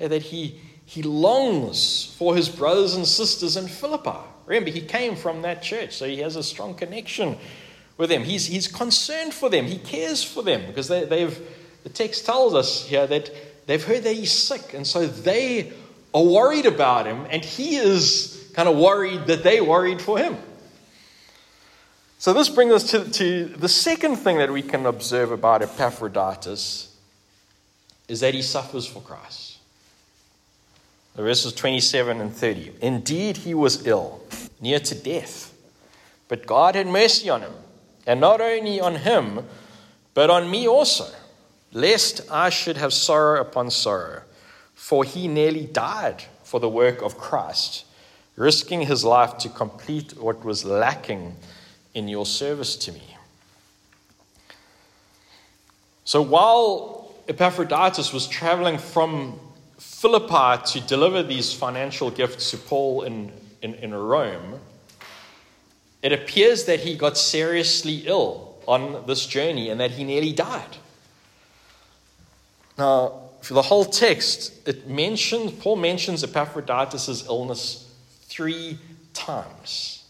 Yeah, 0.00 0.08
that 0.08 0.22
he, 0.22 0.58
he 0.86 1.02
longs 1.02 2.14
for 2.16 2.34
his 2.34 2.48
brothers 2.48 2.94
and 2.94 3.06
sisters 3.06 3.58
in 3.58 3.68
Philippi. 3.68 4.24
Remember, 4.46 4.70
he 4.70 4.80
came 4.80 5.14
from 5.14 5.42
that 5.42 5.62
church, 5.62 5.94
so 5.94 6.06
he 6.06 6.20
has 6.20 6.36
a 6.36 6.42
strong 6.42 6.72
connection 6.72 7.36
with 7.98 8.08
them. 8.08 8.22
He's, 8.22 8.46
he's 8.46 8.68
concerned 8.68 9.34
for 9.34 9.50
them, 9.50 9.66
he 9.66 9.76
cares 9.76 10.24
for 10.24 10.42
them, 10.42 10.64
because 10.66 10.88
they, 10.88 11.04
they've, 11.04 11.38
the 11.82 11.90
text 11.90 12.24
tells 12.24 12.54
us 12.54 12.86
here 12.86 13.06
that 13.06 13.30
they've 13.66 13.84
heard 13.84 14.02
that 14.04 14.14
he's 14.14 14.32
sick, 14.32 14.72
and 14.72 14.86
so 14.86 15.06
they 15.06 15.74
are 16.14 16.22
worried 16.22 16.64
about 16.64 17.06
him, 17.06 17.26
and 17.28 17.44
he 17.44 17.74
is 17.76 18.50
kind 18.54 18.68
of 18.68 18.76
worried 18.76 19.26
that 19.26 19.42
they 19.42 19.60
worried 19.60 20.00
for 20.00 20.16
him. 20.16 20.36
So, 22.18 22.32
this 22.32 22.48
brings 22.48 22.72
us 22.72 22.90
to, 22.92 23.10
to 23.10 23.46
the 23.46 23.68
second 23.68 24.16
thing 24.16 24.38
that 24.38 24.50
we 24.50 24.62
can 24.62 24.86
observe 24.86 25.32
about 25.32 25.60
Epaphroditus 25.60 26.96
is 28.06 28.20
that 28.20 28.32
he 28.32 28.40
suffers 28.40 28.86
for 28.86 29.00
Christ. 29.00 29.58
The 31.16 31.22
verses 31.22 31.52
27 31.52 32.20
and 32.20 32.34
30. 32.34 32.74
Indeed, 32.80 33.38
he 33.38 33.54
was 33.54 33.86
ill, 33.86 34.22
near 34.60 34.78
to 34.78 34.94
death, 34.94 35.52
but 36.28 36.46
God 36.46 36.76
had 36.76 36.86
mercy 36.86 37.28
on 37.28 37.42
him, 37.42 37.52
and 38.06 38.20
not 38.20 38.40
only 38.40 38.80
on 38.80 38.96
him, 38.96 39.44
but 40.14 40.30
on 40.30 40.50
me 40.50 40.68
also, 40.68 41.12
lest 41.72 42.20
I 42.30 42.50
should 42.50 42.76
have 42.76 42.92
sorrow 42.92 43.40
upon 43.40 43.70
sorrow 43.70 44.22
for 44.74 45.04
he 45.04 45.28
nearly 45.28 45.66
died 45.66 46.24
for 46.42 46.60
the 46.60 46.68
work 46.68 47.02
of 47.02 47.18
Christ, 47.18 47.84
risking 48.36 48.82
his 48.82 49.04
life 49.04 49.38
to 49.38 49.48
complete 49.48 50.16
what 50.18 50.44
was 50.44 50.64
lacking 50.64 51.36
in 51.94 52.08
your 52.08 52.26
service 52.26 52.76
to 52.76 52.92
me. 52.92 53.16
So 56.04 56.20
while 56.20 57.14
Epaphroditus 57.28 58.12
was 58.12 58.26
traveling 58.26 58.78
from 58.78 59.38
Philippi 59.78 60.62
to 60.72 60.80
deliver 60.86 61.22
these 61.22 61.52
financial 61.52 62.10
gifts 62.10 62.50
to 62.50 62.58
Paul 62.58 63.02
in, 63.02 63.32
in, 63.62 63.74
in 63.74 63.94
Rome, 63.94 64.60
it 66.02 66.12
appears 66.12 66.66
that 66.66 66.80
he 66.80 66.96
got 66.96 67.16
seriously 67.16 68.02
ill 68.06 68.56
on 68.68 69.06
this 69.06 69.26
journey 69.26 69.70
and 69.70 69.80
that 69.80 69.92
he 69.92 70.04
nearly 70.04 70.32
died. 70.32 70.76
Now, 72.76 73.23
for 73.44 73.54
the 73.54 73.62
whole 73.62 73.84
text, 73.84 74.66
it 74.66 74.88
mentions, 74.88 75.52
Paul 75.52 75.76
mentions 75.76 76.24
Epaphroditus' 76.24 77.26
illness 77.26 77.92
three 78.22 78.78
times. 79.12 80.04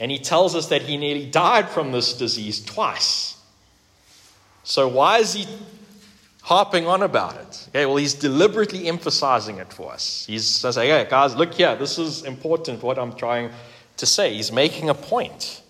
And 0.00 0.10
he 0.10 0.18
tells 0.18 0.56
us 0.56 0.66
that 0.68 0.82
he 0.82 0.96
nearly 0.96 1.26
died 1.26 1.68
from 1.68 1.92
this 1.92 2.14
disease 2.14 2.64
twice. 2.64 3.36
So, 4.64 4.88
why 4.88 5.18
is 5.18 5.34
he 5.34 5.46
harping 6.42 6.88
on 6.88 7.04
about 7.04 7.36
it? 7.36 7.68
Okay, 7.68 7.86
well, 7.86 7.96
he's 7.96 8.14
deliberately 8.14 8.88
emphasizing 8.88 9.58
it 9.58 9.72
for 9.72 9.92
us. 9.92 10.26
He's 10.26 10.46
saying, 10.46 10.90
hey, 10.90 11.06
guys, 11.08 11.36
look 11.36 11.54
here, 11.54 11.76
this 11.76 11.98
is 11.98 12.24
important, 12.24 12.82
what 12.82 12.98
I'm 12.98 13.14
trying 13.14 13.50
to 13.98 14.06
say. 14.06 14.34
He's 14.34 14.50
making 14.50 14.88
a 14.88 14.94
point. 14.94 15.62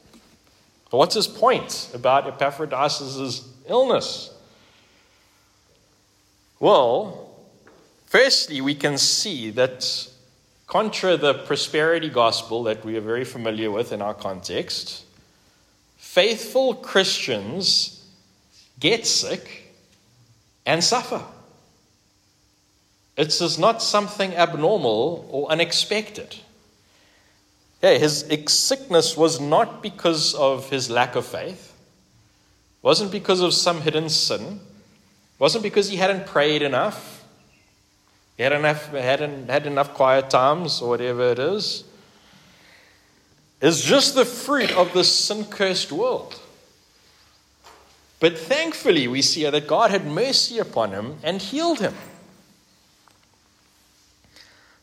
But 0.90 0.96
what's 0.96 1.14
his 1.14 1.26
point 1.28 1.90
about 1.92 2.26
Epaphroditus' 2.26 3.46
illness? 3.68 4.30
Well, 6.62 7.28
firstly, 8.06 8.60
we 8.60 8.76
can 8.76 8.96
see 8.96 9.50
that 9.50 10.06
contra 10.68 11.16
the 11.16 11.34
prosperity 11.34 12.08
gospel 12.08 12.62
that 12.62 12.84
we 12.84 12.96
are 12.96 13.00
very 13.00 13.24
familiar 13.24 13.68
with 13.68 13.90
in 13.90 14.00
our 14.00 14.14
context, 14.14 15.04
faithful 15.96 16.76
Christians 16.76 18.06
get 18.78 19.08
sick 19.08 19.74
and 20.64 20.84
suffer. 20.84 21.24
It 23.16 23.40
is 23.40 23.58
not 23.58 23.82
something 23.82 24.32
abnormal 24.36 25.26
or 25.32 25.50
unexpected. 25.50 26.36
Yeah, 27.82 27.98
his 27.98 28.24
sickness 28.46 29.16
was 29.16 29.40
not 29.40 29.82
because 29.82 30.32
of 30.36 30.70
his 30.70 30.88
lack 30.88 31.16
of 31.16 31.26
faith, 31.26 31.74
wasn't 32.82 33.10
because 33.10 33.40
of 33.40 33.52
some 33.52 33.80
hidden 33.80 34.08
sin, 34.08 34.60
wasn't 35.42 35.64
because 35.64 35.88
he 35.88 35.96
hadn't 35.96 36.24
prayed 36.24 36.62
enough, 36.62 37.24
he 38.36 38.44
had 38.44 38.52
enough, 38.52 38.92
hadn't 38.92 39.50
had 39.50 39.66
enough 39.66 39.92
quiet 39.92 40.30
times 40.30 40.80
or 40.80 40.90
whatever 40.90 41.32
it 41.32 41.40
is. 41.40 41.82
It's 43.60 43.82
just 43.82 44.14
the 44.14 44.24
fruit 44.24 44.70
of 44.76 44.92
this 44.92 45.12
sin 45.12 45.44
cursed 45.46 45.90
world. 45.90 46.38
But 48.20 48.38
thankfully, 48.38 49.08
we 49.08 49.20
see 49.20 49.50
that 49.50 49.66
God 49.66 49.90
had 49.90 50.06
mercy 50.06 50.60
upon 50.60 50.92
him 50.92 51.16
and 51.24 51.42
healed 51.42 51.80
him. 51.80 51.94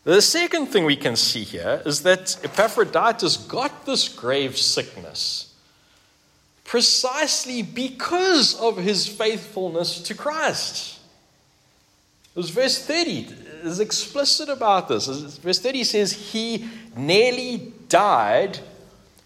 The 0.04 0.22
second 0.22 0.66
thing 0.66 0.84
we 0.84 0.98
can 0.98 1.16
see 1.16 1.46
here 1.46 1.82
is 1.86 2.04
that 2.04 2.38
Epaphroditus 2.44 3.38
got 3.38 3.86
this 3.86 4.10
grave 4.10 4.58
sickness 4.58 5.49
precisely 6.70 7.64
because 7.64 8.54
of 8.60 8.78
his 8.78 9.08
faithfulness 9.08 10.02
to 10.02 10.14
Christ. 10.14 11.00
It 12.36 12.38
was 12.38 12.52
verse 12.52 12.86
30 12.86 13.28
is 13.64 13.80
explicit 13.80 14.50
about 14.50 14.88
this. 14.88 15.08
Verse 15.38 15.58
30 15.58 15.84
says, 15.84 16.12
He 16.12 16.70
nearly 16.96 17.74
died 17.88 18.60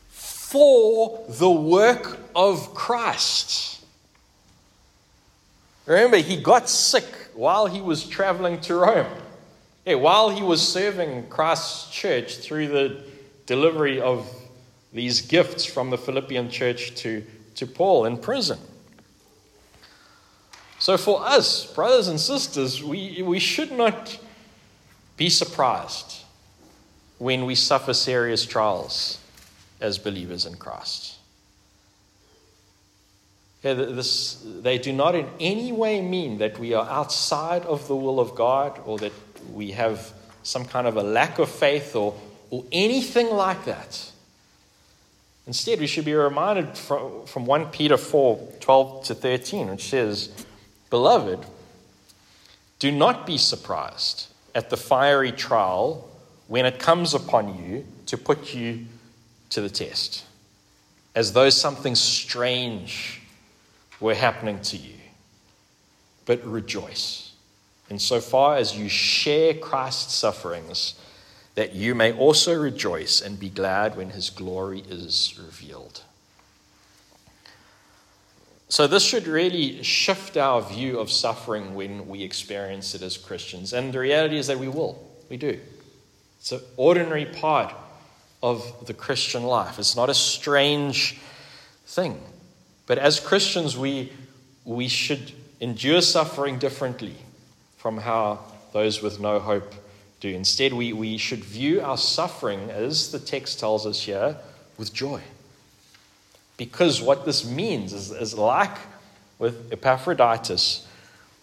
for 0.08 1.26
the 1.28 1.52
work 1.52 2.18
of 2.34 2.74
Christ. 2.74 3.84
Remember, 5.86 6.16
he 6.16 6.38
got 6.38 6.70
sick 6.70 7.04
while 7.34 7.66
he 7.66 7.82
was 7.82 8.08
traveling 8.08 8.62
to 8.62 8.76
Rome. 8.76 9.18
Yeah, 9.86 9.96
while 9.96 10.30
he 10.30 10.42
was 10.42 10.66
serving 10.66 11.28
Christ's 11.28 11.92
church 11.92 12.38
through 12.38 12.70
the 12.70 13.04
delivery 13.46 14.00
of 14.00 14.34
these 14.94 15.22
gifts 15.22 15.66
from 15.66 15.90
the 15.90 15.98
Philippian 15.98 16.50
church 16.50 16.96
to, 16.96 17.24
to 17.56 17.66
Paul 17.66 18.06
in 18.06 18.18
prison. 18.18 18.60
So, 20.80 20.98
for 20.98 21.26
us, 21.26 21.66
brothers 21.74 22.08
and 22.10 22.20
sisters, 22.20 22.84
we, 22.84 23.22
we 23.22 23.40
should 23.40 23.72
not 23.72 24.20
be 25.16 25.30
surprised 25.30 26.24
when 27.20 27.46
we 27.46 27.56
suffer 27.56 27.94
serious 27.94 28.46
trials 28.46 29.18
as 29.80 29.98
believers 29.98 30.46
in 30.46 30.56
Christ. 30.56 31.16
This, 33.62 34.46
they 34.46 34.78
do 34.78 34.92
not 34.92 35.16
in 35.16 35.30
any 35.40 35.72
way 35.72 36.02
mean 36.02 36.40
that 36.40 36.60
we 36.60 36.74
are 36.74 36.86
outside 36.90 37.64
of 37.64 37.88
the 37.88 37.96
will 37.96 38.20
of 38.20 38.36
God 38.36 38.82
or 38.86 38.98
that 38.98 39.14
we 39.54 39.72
have 39.72 40.12
some 40.44 40.66
kind 40.66 40.86
of 40.86 40.98
a 40.98 41.04
lack 41.04 41.40
of 41.40 41.50
faith 41.50 41.96
or, 41.96 42.14
or 42.50 42.66
anything 42.74 43.30
like 43.30 43.64
that. 43.64 44.12
Instead, 45.46 45.80
we 45.80 45.88
should 45.88 46.06
be 46.06 46.14
reminded 46.14 46.78
from, 46.78 47.26
from 47.26 47.46
1 47.46 47.68
Peter 47.68 47.98
4 47.98 48.54
12 48.60 49.06
to 49.06 49.16
13, 49.16 49.70
which 49.70 49.90
says, 49.90 50.30
Beloved, 50.90 51.46
do 52.80 52.92
not 52.92 53.26
be 53.26 53.38
surprised 53.38 54.28
at 54.56 54.70
the 54.70 54.78
fiery 54.78 55.32
trial 55.32 56.10
when 56.48 56.66
it 56.66 56.80
comes 56.80 57.14
upon 57.14 57.58
you 57.58 57.86
to 58.06 58.18
put 58.18 58.54
you 58.54 58.86
to 59.50 59.62
the 59.62 59.70
test, 59.70 60.26
as 61.16 61.34
though 61.34 61.50
something 61.50 61.96
strange 61.96 63.22
were 64.00 64.16
happening 64.16 64.60
to 64.62 64.78
you. 64.78 64.96
But 66.26 66.46
rejoice 66.46 67.34
insofar 67.90 68.58
as 68.58 68.78
you 68.78 68.90
share 68.90 69.54
Christ's 69.54 70.16
sufferings, 70.16 70.96
that 71.56 71.76
you 71.76 71.94
may 71.94 72.12
also 72.12 72.54
rejoice 72.54 73.22
and 73.22 73.40
be 73.40 73.50
glad 73.50 73.96
when 73.96 74.12
his 74.12 74.30
glory 74.30 74.84
is 74.90 75.40
revealed. 75.44 76.02
So, 78.70 78.88
this 78.88 79.04
should 79.04 79.28
really 79.28 79.84
shift 79.84 80.36
our 80.36 80.62
view 80.62 81.00
of 81.00 81.12
suffering 81.12 81.76
when 81.76 82.08
we 82.08 82.24
experience 82.24 82.96
it 82.96 83.04
as 83.04 83.18
Christians. 83.18 83.72
And 83.72 83.94
the 83.94 84.00
reality 84.00 84.38
is 84.38 84.48
that 84.48 84.58
we 84.58 84.68
will. 84.68 85.00
We 85.30 85.38
do. 85.38 85.60
It's 86.40 86.52
an 86.52 86.62
ordinary 86.76 87.26
part 87.26 87.74
of 88.42 88.88
the 88.88 88.94
Christian 88.94 89.44
life. 89.44 89.78
It's 89.78 89.96
not 89.96 90.10
a 90.10 90.14
strange 90.16 91.20
thing. 91.86 92.20
But 92.88 92.98
as 92.98 93.20
Christians, 93.20 93.78
we, 93.78 94.12
we 94.66 94.88
should 94.88 95.32
endure 95.62 96.02
suffering 96.02 96.58
differently 96.58 97.16
from 97.78 98.00
how 98.00 98.40
those 98.74 99.02
with 99.02 99.20
no 99.20 99.40
hope 99.40 99.74
do. 100.24 100.34
Instead, 100.34 100.74
we, 100.74 100.94
we 100.94 101.18
should 101.18 101.44
view 101.44 101.82
our 101.82 101.98
suffering, 101.98 102.72
as 102.72 103.12
the 103.12 103.20
text 103.20 103.60
tells 103.60 103.86
us 103.86 104.02
here, 104.02 104.38
with 104.78 104.94
joy. 104.94 105.22
Because 106.56 107.02
what 107.02 107.26
this 107.26 107.46
means 107.46 107.94
is, 107.94 108.10
is 108.10 108.34
like 108.34 108.76
with 109.38 109.72
Epaphroditus, 109.72 110.88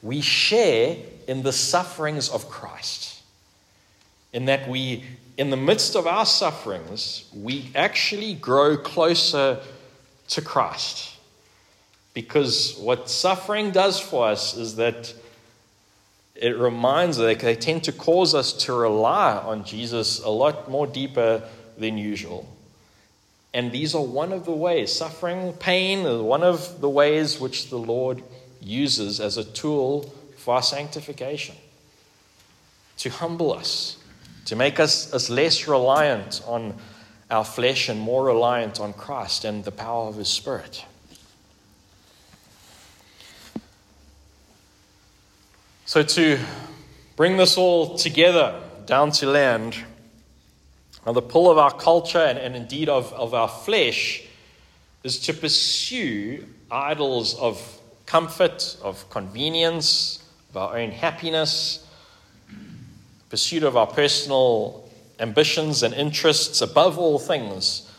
we 0.03 0.23
share 0.23 0.97
in 1.29 1.43
the 1.43 1.53
sufferings 1.53 2.31
of 2.31 2.49
Christ. 2.49 3.23
In 4.33 4.47
that 4.47 4.67
we, 4.67 5.05
in 5.37 5.51
the 5.51 5.57
midst 5.59 5.95
of 5.95 6.07
our 6.07 6.25
sufferings, 6.25 7.29
we 7.35 7.71
actually 7.75 8.33
grow 8.33 8.79
closer 8.79 9.61
to 10.29 10.41
Christ. 10.41 11.17
Because 12.15 12.77
what 12.79 13.11
suffering 13.11 13.73
does 13.73 14.01
for 14.01 14.29
us 14.29 14.57
is 14.57 14.77
that 14.77 15.13
it 16.41 16.57
reminds 16.57 17.19
us, 17.19 17.27
that 17.27 17.41
they 17.41 17.55
tend 17.55 17.85
to 17.85 17.93
cause 17.93 18.35
us 18.35 18.53
to 18.65 18.73
rely 18.73 19.37
on 19.37 19.65
Jesus 19.65 20.21
a 20.21 20.31
lot 20.31 20.71
more 20.71 20.87
deeper 20.87 21.43
than 21.77 21.99
usual. 21.99 22.49
And 23.53 23.71
these 23.71 23.95
are 23.95 24.03
one 24.03 24.33
of 24.33 24.47
the 24.47 24.53
ways, 24.53 24.93
suffering, 24.93 25.53
pain 25.55 26.07
is 26.07 26.21
one 26.21 26.43
of 26.43 26.81
the 26.81 26.89
ways 26.89 27.39
which 27.39 27.69
the 27.69 27.79
Lord 27.79 28.23
uses 28.61 29.21
as 29.21 29.37
a 29.37 29.45
tool 29.45 30.13
for 30.37 30.55
our 30.55 30.63
sanctification. 30.63 31.57
To 32.99 33.11
humble 33.11 33.53
us, 33.53 33.99
to 34.47 34.57
make 34.57 34.81
us, 34.81 35.13
us 35.13 35.29
less 35.29 35.69
reliant 35.69 36.43
on 36.47 36.75
our 37.31 37.45
flesh 37.45 37.89
and 37.89 38.01
more 38.01 38.25
reliant 38.25 38.81
on 38.81 38.93
Christ 38.93 39.45
and 39.45 39.65
the 39.65 39.73
power 39.73 40.09
of 40.09 40.17
His 40.17 40.29
Spirit. 40.29 40.85
So, 45.91 46.05
to 46.05 46.39
bring 47.17 47.37
this 47.37 47.59
all 47.59 47.99
together 47.99 48.63
down 48.87 49.11
to 49.11 49.27
land, 49.27 49.77
now 51.05 51.11
the 51.11 51.21
pull 51.21 51.51
of 51.51 51.59
our 51.59 51.73
culture 51.73 52.21
and, 52.21 52.39
and 52.39 52.55
indeed 52.55 52.89
of, 52.89 53.13
of 53.15 53.35
our 53.35 53.49
flesh 53.49 54.23
is 55.03 55.19
to 55.23 55.35
pursue 55.35 56.47
idols 56.71 57.35
of 57.41 57.81
comfort, 58.07 58.77
of 58.85 59.11
convenience, 59.11 60.23
of 60.51 60.59
our 60.59 60.79
own 60.79 60.93
happiness, 60.93 61.85
pursuit 63.29 63.65
of 63.65 63.77
our 63.77 63.89
personal 63.89 64.89
ambitions 65.19 65.83
and 65.83 65.93
interests 65.93 66.63
above 66.63 67.01
all 67.01 67.19
things. 67.19 67.91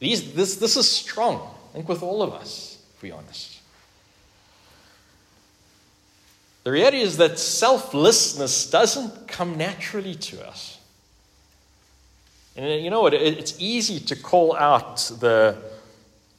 These, 0.00 0.34
this, 0.34 0.56
this 0.56 0.76
is 0.76 0.86
strong, 0.86 1.36
I 1.70 1.72
think, 1.72 1.88
with 1.88 2.02
all 2.02 2.20
of 2.20 2.34
us, 2.34 2.76
if 2.94 3.02
we're 3.02 3.14
honest. 3.14 3.61
The 6.64 6.70
reality 6.70 7.00
is 7.00 7.16
that 7.16 7.38
selflessness 7.38 8.70
doesn't 8.70 9.26
come 9.26 9.56
naturally 9.56 10.14
to 10.14 10.46
us. 10.46 10.78
And 12.56 12.66
uh, 12.66 12.68
you 12.74 12.90
know 12.90 13.02
what? 13.02 13.14
It's 13.14 13.56
easy 13.58 13.98
to 14.00 14.16
call 14.16 14.54
out 14.54 14.98
the, 15.18 15.56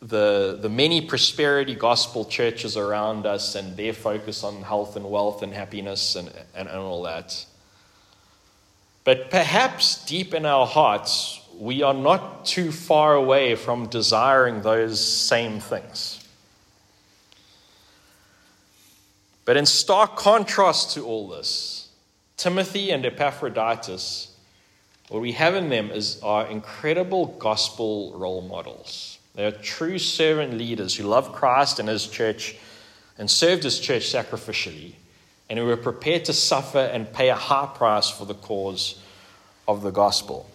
the, 0.02 0.58
the 0.62 0.70
many 0.70 1.02
prosperity 1.02 1.76
gospel 1.76 2.24
churches 2.24 2.78
around 2.78 3.26
us 3.26 3.56
and 3.56 3.76
their 3.76 3.94
focus 3.94 4.44
on 4.44 4.62
health 4.62 4.96
and 4.96 5.10
wealth 5.10 5.44
and 5.44 5.54
happiness 5.54 6.16
and, 6.16 6.32
and, 6.56 6.70
and 6.70 6.78
all 6.78 7.04
that. 7.04 7.46
But 9.04 9.30
perhaps 9.30 10.06
deep 10.06 10.34
in 10.34 10.46
our 10.46 10.66
hearts, 10.66 11.42
we 11.60 11.82
are 11.84 11.94
not 11.94 12.46
too 12.46 12.72
far 12.72 13.16
away 13.16 13.56
from 13.56 13.88
desiring 13.88 14.62
those 14.62 15.04
same 15.04 15.60
things. 15.60 16.23
But 19.46 19.58
in 19.58 19.66
stark 19.66 20.16
contrast 20.16 20.94
to 20.94 21.06
all 21.06 21.28
this, 21.28 21.90
Timothy 22.38 22.92
and 22.92 23.06
Epaphroditus, 23.06 24.36
what 25.10 25.22
we 25.22 25.34
have 25.34 25.56
in 25.56 25.70
them 25.70 25.92
is 25.92 26.22
our 26.24 26.48
incredible 26.48 27.26
gospel 27.26 28.14
role 28.16 28.42
models. 28.42 29.20
They 29.36 29.46
are 29.46 29.52
true 29.52 29.98
servant 29.98 30.54
leaders 30.54 30.96
who 30.96 31.04
love 31.04 31.34
Christ 31.34 31.80
and 31.80 31.90
his 31.90 32.08
church 32.08 32.56
and 33.18 33.30
served 33.30 33.64
his 33.64 33.80
church 33.80 34.12
sacrificially, 34.12 34.94
and 35.50 35.60
who 35.60 35.66
were 35.66 35.78
prepared 35.78 36.26
to 36.26 36.34
suffer 36.34 36.80
and 36.80 37.12
pay 37.12 37.30
a 37.30 37.36
high 37.36 37.70
price 37.76 38.10
for 38.10 38.26
the 38.26 38.34
cause 38.34 39.00
of 39.68 39.82
the 39.82 39.92
gospel. 39.92 40.50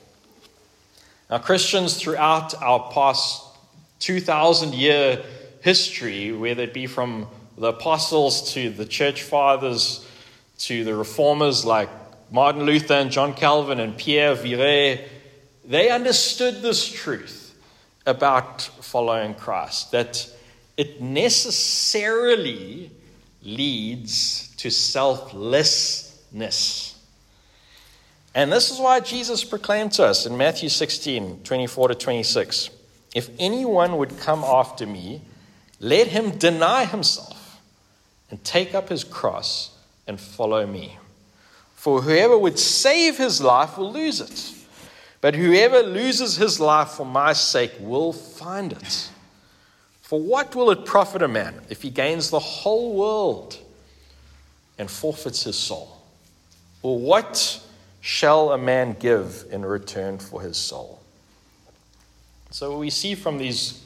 Now, 1.30 1.38
Christians 1.38 2.00
throughout 2.00 2.60
our 2.62 2.90
past 2.92 3.44
2,000 4.00 4.74
year 4.74 5.22
history, 5.60 6.32
whether 6.32 6.62
it 6.62 6.72
be 6.72 6.86
from 6.86 7.28
the 7.58 7.68
apostles 7.68 8.52
to 8.54 8.70
the 8.70 8.86
church 8.86 9.22
fathers 9.22 10.04
to 10.58 10.82
the 10.84 10.94
reformers 10.94 11.64
like 11.64 11.88
Martin 12.30 12.64
Luther 12.64 12.94
and 12.94 13.10
John 13.10 13.34
Calvin 13.34 13.80
and 13.80 13.96
Pierre 13.96 14.36
Viret, 14.36 15.08
they 15.64 15.90
understood 15.90 16.62
this 16.62 16.88
truth 16.88 17.58
about 18.06 18.62
following 18.62 19.34
Christ 19.34 19.90
that 19.92 20.30
it 20.76 21.00
necessarily 21.00 22.90
leads 23.42 24.54
to 24.56 24.68
selflessness. 24.70 26.94
And 28.34 28.52
this 28.52 28.70
is 28.70 28.78
why 28.78 29.00
Jesus 29.00 29.42
proclaimed 29.42 29.92
to 29.92 30.04
us 30.04 30.26
in 30.26 30.36
Matthew 30.36 30.68
16 30.68 31.40
24 31.42 31.88
to 31.88 31.94
26 31.94 32.68
If 33.14 33.30
anyone 33.38 33.96
would 33.96 34.18
come 34.18 34.44
after 34.44 34.86
me, 34.86 35.22
let 35.80 36.08
him 36.08 36.32
deny 36.38 36.84
himself 36.84 37.37
and 38.30 38.42
take 38.44 38.74
up 38.74 38.88
his 38.88 39.04
cross 39.04 39.70
and 40.06 40.20
follow 40.20 40.66
me. 40.66 40.98
For 41.74 42.02
whoever 42.02 42.36
would 42.36 42.58
save 42.58 43.18
his 43.18 43.40
life 43.40 43.78
will 43.78 43.92
lose 43.92 44.20
it, 44.20 44.52
but 45.20 45.34
whoever 45.34 45.82
loses 45.82 46.36
his 46.36 46.60
life 46.60 46.88
for 46.90 47.06
my 47.06 47.32
sake 47.32 47.72
will 47.78 48.12
find 48.12 48.72
it. 48.72 49.10
For 50.02 50.20
what 50.20 50.54
will 50.54 50.70
it 50.70 50.84
profit 50.84 51.22
a 51.22 51.28
man 51.28 51.60
if 51.68 51.82
he 51.82 51.90
gains 51.90 52.30
the 52.30 52.38
whole 52.38 52.94
world 52.94 53.58
and 54.78 54.90
forfeits 54.90 55.44
his 55.44 55.56
soul? 55.56 56.00
Or 56.82 56.98
what 56.98 57.60
shall 58.00 58.52
a 58.52 58.58
man 58.58 58.96
give 58.98 59.44
in 59.50 59.64
return 59.64 60.18
for 60.18 60.40
his 60.40 60.56
soul? 60.56 61.00
So, 62.50 62.78
we 62.78 62.88
see 62.88 63.14
from 63.14 63.36
these 63.36 63.84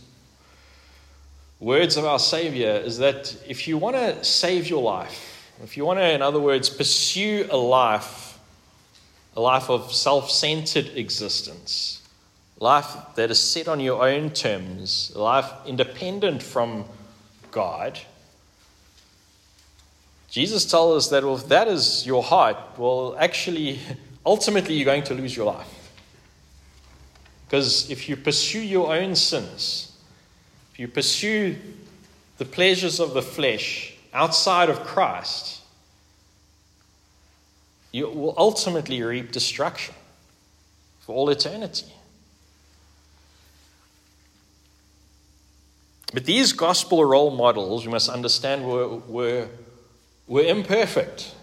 words 1.62 1.96
of 1.96 2.04
our 2.04 2.18
Savior 2.18 2.72
is 2.72 2.98
that 2.98 3.36
if 3.46 3.68
you 3.68 3.78
want 3.78 3.94
to 3.94 4.24
save 4.24 4.68
your 4.68 4.82
life, 4.82 5.54
if 5.62 5.76
you 5.76 5.84
want 5.84 6.00
to, 6.00 6.12
in 6.12 6.20
other 6.20 6.40
words, 6.40 6.68
pursue 6.68 7.46
a 7.50 7.56
life, 7.56 8.38
a 9.36 9.40
life 9.40 9.70
of 9.70 9.92
self 9.92 10.28
centered 10.30 10.88
existence, 10.96 12.02
life 12.58 12.96
that 13.14 13.30
is 13.30 13.38
set 13.38 13.68
on 13.68 13.78
your 13.78 14.06
own 14.06 14.30
terms, 14.30 15.12
life 15.14 15.50
independent 15.64 16.42
from 16.42 16.84
God, 17.52 17.98
Jesus 20.28 20.68
tells 20.68 21.04
us 21.04 21.10
that 21.10 21.22
well, 21.22 21.36
if 21.36 21.46
that 21.48 21.68
is 21.68 22.04
your 22.04 22.24
heart, 22.24 22.56
well, 22.76 23.14
actually, 23.18 23.78
ultimately, 24.26 24.74
you're 24.74 24.84
going 24.84 25.04
to 25.04 25.14
lose 25.14 25.36
your 25.36 25.46
life. 25.46 25.92
Because 27.46 27.88
if 27.90 28.08
you 28.08 28.16
pursue 28.16 28.62
your 28.62 28.92
own 28.92 29.14
sins, 29.14 29.91
if 30.72 30.78
you 30.78 30.88
pursue 30.88 31.56
the 32.38 32.44
pleasures 32.44 32.98
of 32.98 33.14
the 33.14 33.22
flesh 33.22 33.94
outside 34.12 34.70
of 34.70 34.80
Christ, 34.84 35.60
you 37.92 38.08
will 38.08 38.34
ultimately 38.38 39.02
reap 39.02 39.32
destruction 39.32 39.94
for 41.00 41.14
all 41.14 41.28
eternity. 41.28 41.92
But 46.14 46.24
these 46.24 46.52
gospel 46.52 47.04
role 47.04 47.30
models, 47.30 47.86
we 47.86 47.92
must 47.92 48.08
understand, 48.08 48.66
were, 48.66 48.96
were, 48.96 49.48
were 50.26 50.42
imperfect. 50.42 51.34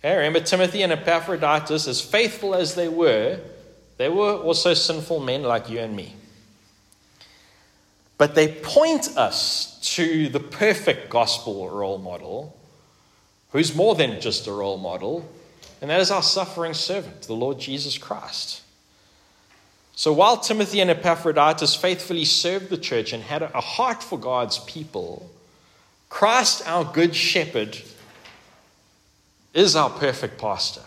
Okay, 0.00 0.16
remember 0.16 0.40
Timothy 0.40 0.82
and 0.82 0.92
Epaphroditus, 0.92 1.88
as 1.88 2.00
faithful 2.00 2.54
as 2.54 2.74
they 2.74 2.88
were, 2.88 3.40
they 3.96 4.08
were 4.08 4.34
also 4.34 4.74
sinful 4.74 5.20
men 5.20 5.42
like 5.42 5.68
you 5.68 5.80
and 5.80 5.96
me. 5.96 6.14
But 8.18 8.34
they 8.34 8.48
point 8.48 9.16
us 9.16 9.78
to 9.94 10.28
the 10.28 10.40
perfect 10.40 11.08
gospel 11.08 11.70
role 11.70 11.98
model, 11.98 12.56
who's 13.52 13.74
more 13.74 13.94
than 13.94 14.20
just 14.20 14.46
a 14.46 14.52
role 14.52 14.76
model, 14.76 15.26
and 15.80 15.88
that 15.90 16.00
is 16.00 16.10
our 16.10 16.22
suffering 16.22 16.74
servant, 16.74 17.22
the 17.22 17.34
Lord 17.34 17.60
Jesus 17.60 17.96
Christ. 17.96 18.62
So 19.94 20.12
while 20.12 20.36
Timothy 20.36 20.80
and 20.80 20.90
Epaphroditus 20.90 21.74
faithfully 21.74 22.24
served 22.24 22.70
the 22.70 22.78
church 22.78 23.12
and 23.12 23.22
had 23.22 23.42
a 23.42 23.60
heart 23.60 24.02
for 24.02 24.18
God's 24.18 24.58
people, 24.60 25.30
Christ, 26.08 26.66
our 26.66 26.84
good 26.84 27.14
shepherd, 27.14 27.78
is 29.54 29.76
our 29.76 29.90
perfect 29.90 30.38
pastor. 30.38 30.82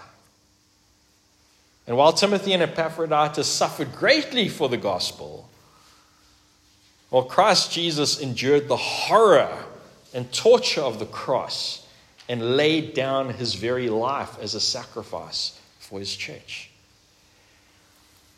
And 1.87 1.97
while 1.97 2.13
Timothy 2.13 2.53
and 2.53 2.63
Epaphroditus 2.63 3.47
suffered 3.47 3.93
greatly 3.93 4.47
for 4.47 4.69
the 4.69 4.77
gospel, 4.77 5.49
while 7.11 7.23
Christ 7.23 7.73
Jesus 7.73 8.21
endured 8.21 8.69
the 8.69 8.77
horror 8.77 9.65
and 10.13 10.31
torture 10.31 10.81
of 10.81 10.97
the 10.97 11.05
cross 11.05 11.85
and 12.29 12.55
laid 12.55 12.93
down 12.93 13.33
his 13.33 13.53
very 13.53 13.89
life 13.89 14.39
as 14.41 14.55
a 14.55 14.61
sacrifice 14.61 15.59
for 15.77 15.99
his 15.99 16.15
church. 16.15 16.69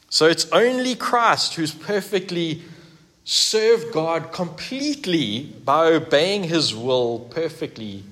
So 0.09 0.25
it's 0.25 0.51
only 0.51 0.95
Christ 0.95 1.53
who's 1.53 1.71
perfectly 1.71 2.63
served 3.25 3.93
God 3.93 4.31
completely 4.31 5.53
by 5.63 5.91
obeying 5.91 6.43
his 6.43 6.75
will 6.75 7.19
perfectly 7.19 8.03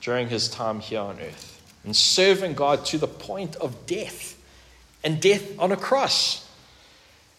during 0.00 0.30
his 0.30 0.48
time 0.48 0.80
here 0.80 1.00
on 1.00 1.20
earth 1.20 1.62
and 1.84 1.94
serving 1.94 2.54
God 2.54 2.86
to 2.86 2.96
the 2.96 3.06
point 3.06 3.54
of 3.56 3.86
death 3.86 4.42
and 5.04 5.20
death 5.20 5.58
on 5.58 5.72
a 5.72 5.76
cross. 5.76 6.45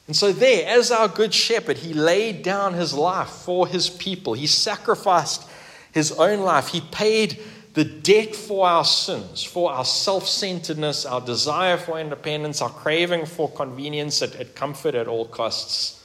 And 0.07 0.15
so, 0.15 0.31
there, 0.31 0.65
as 0.67 0.89
our 0.89 1.09
good 1.09 1.33
shepherd, 1.33 1.77
he 1.77 1.93
laid 1.93 2.41
down 2.41 2.73
his 2.73 2.93
life 2.93 3.27
for 3.27 3.67
his 3.67 3.89
people. 3.89 4.33
He 4.33 4.47
sacrificed 4.47 5.47
his 5.91 6.13
own 6.13 6.39
life. 6.39 6.69
He 6.69 6.79
paid 6.79 7.39
the 7.73 7.83
debt 7.83 8.35
for 8.35 8.65
our 8.67 8.85
sins, 8.85 9.43
for 9.43 9.71
our 9.71 9.83
self 9.83 10.27
centeredness, 10.27 11.05
our 11.05 11.19
desire 11.21 11.77
for 11.77 11.99
independence, 11.99 12.61
our 12.61 12.69
craving 12.69 13.25
for 13.25 13.51
convenience 13.51 14.21
and, 14.21 14.33
and 14.35 14.55
comfort 14.55 14.95
at 14.95 15.07
all 15.07 15.25
costs. 15.25 16.03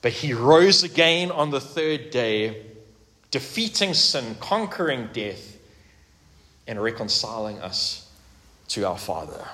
But 0.00 0.12
he 0.12 0.32
rose 0.32 0.84
again 0.84 1.30
on 1.30 1.50
the 1.50 1.60
third 1.60 2.10
day, 2.10 2.62
defeating 3.30 3.94
sin, 3.94 4.36
conquering 4.38 5.08
death, 5.12 5.58
and 6.66 6.80
reconciling 6.80 7.58
us 7.58 8.08
to 8.68 8.86
our 8.86 8.98
Father. 8.98 9.44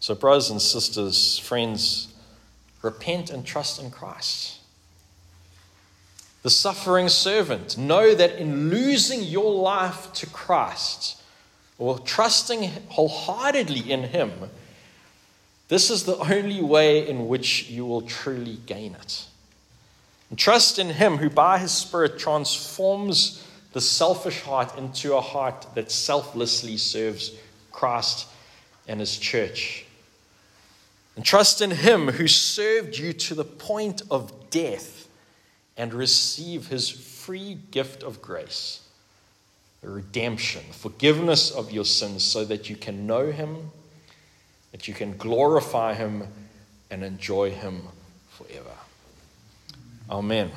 So, 0.00 0.14
brothers 0.14 0.50
and 0.50 0.60
sisters, 0.60 1.38
friends, 1.38 2.08
repent 2.82 3.30
and 3.30 3.46
trust 3.46 3.80
in 3.80 3.90
Christ 3.90 4.60
the 6.42 6.50
suffering 6.50 7.08
servant. 7.08 7.76
Know 7.76 8.14
that 8.14 8.36
in 8.38 8.70
losing 8.70 9.22
your 9.22 9.52
life 9.52 10.12
to 10.14 10.26
Christ 10.26 11.20
or 11.78 11.98
trusting 11.98 12.70
wholeheartedly 12.88 13.90
in 13.90 14.04
Him, 14.04 14.32
this 15.68 15.90
is 15.90 16.04
the 16.04 16.16
only 16.16 16.62
way 16.62 17.06
in 17.06 17.28
which 17.28 17.68
you 17.68 17.84
will 17.86 18.02
truly 18.02 18.58
gain 18.66 18.94
it. 18.94 19.26
And 20.30 20.38
trust 20.38 20.78
in 20.78 20.88
Him 20.88 21.18
who, 21.18 21.30
by 21.30 21.58
His 21.58 21.72
Spirit, 21.72 22.18
transforms 22.18 23.46
the 23.72 23.80
selfish 23.80 24.40
heart 24.40 24.76
into 24.78 25.14
a 25.14 25.20
heart 25.20 25.66
that 25.74 25.90
selflessly 25.90 26.76
serves 26.76 27.32
Christ 27.70 28.26
and 28.88 28.98
His 28.98 29.16
church. 29.18 29.84
And 31.20 31.26
trust 31.26 31.60
in 31.60 31.70
Him 31.70 32.08
who 32.08 32.26
served 32.26 32.96
you 32.96 33.12
to 33.12 33.34
the 33.34 33.44
point 33.44 34.00
of 34.10 34.48
death 34.48 35.06
and 35.76 35.92
receive 35.92 36.68
his 36.68 36.88
free 36.88 37.58
gift 37.70 38.02
of 38.02 38.22
grace, 38.22 38.80
the 39.82 39.90
redemption, 39.90 40.62
forgiveness 40.72 41.50
of 41.50 41.72
your 41.72 41.84
sins, 41.84 42.24
so 42.24 42.46
that 42.46 42.70
you 42.70 42.76
can 42.76 43.06
know 43.06 43.30
him, 43.30 43.70
that 44.72 44.88
you 44.88 44.94
can 44.94 45.14
glorify 45.18 45.92
him, 45.92 46.22
and 46.90 47.04
enjoy 47.04 47.50
him 47.50 47.82
forever. 48.30 48.72
Amen. 50.08 50.50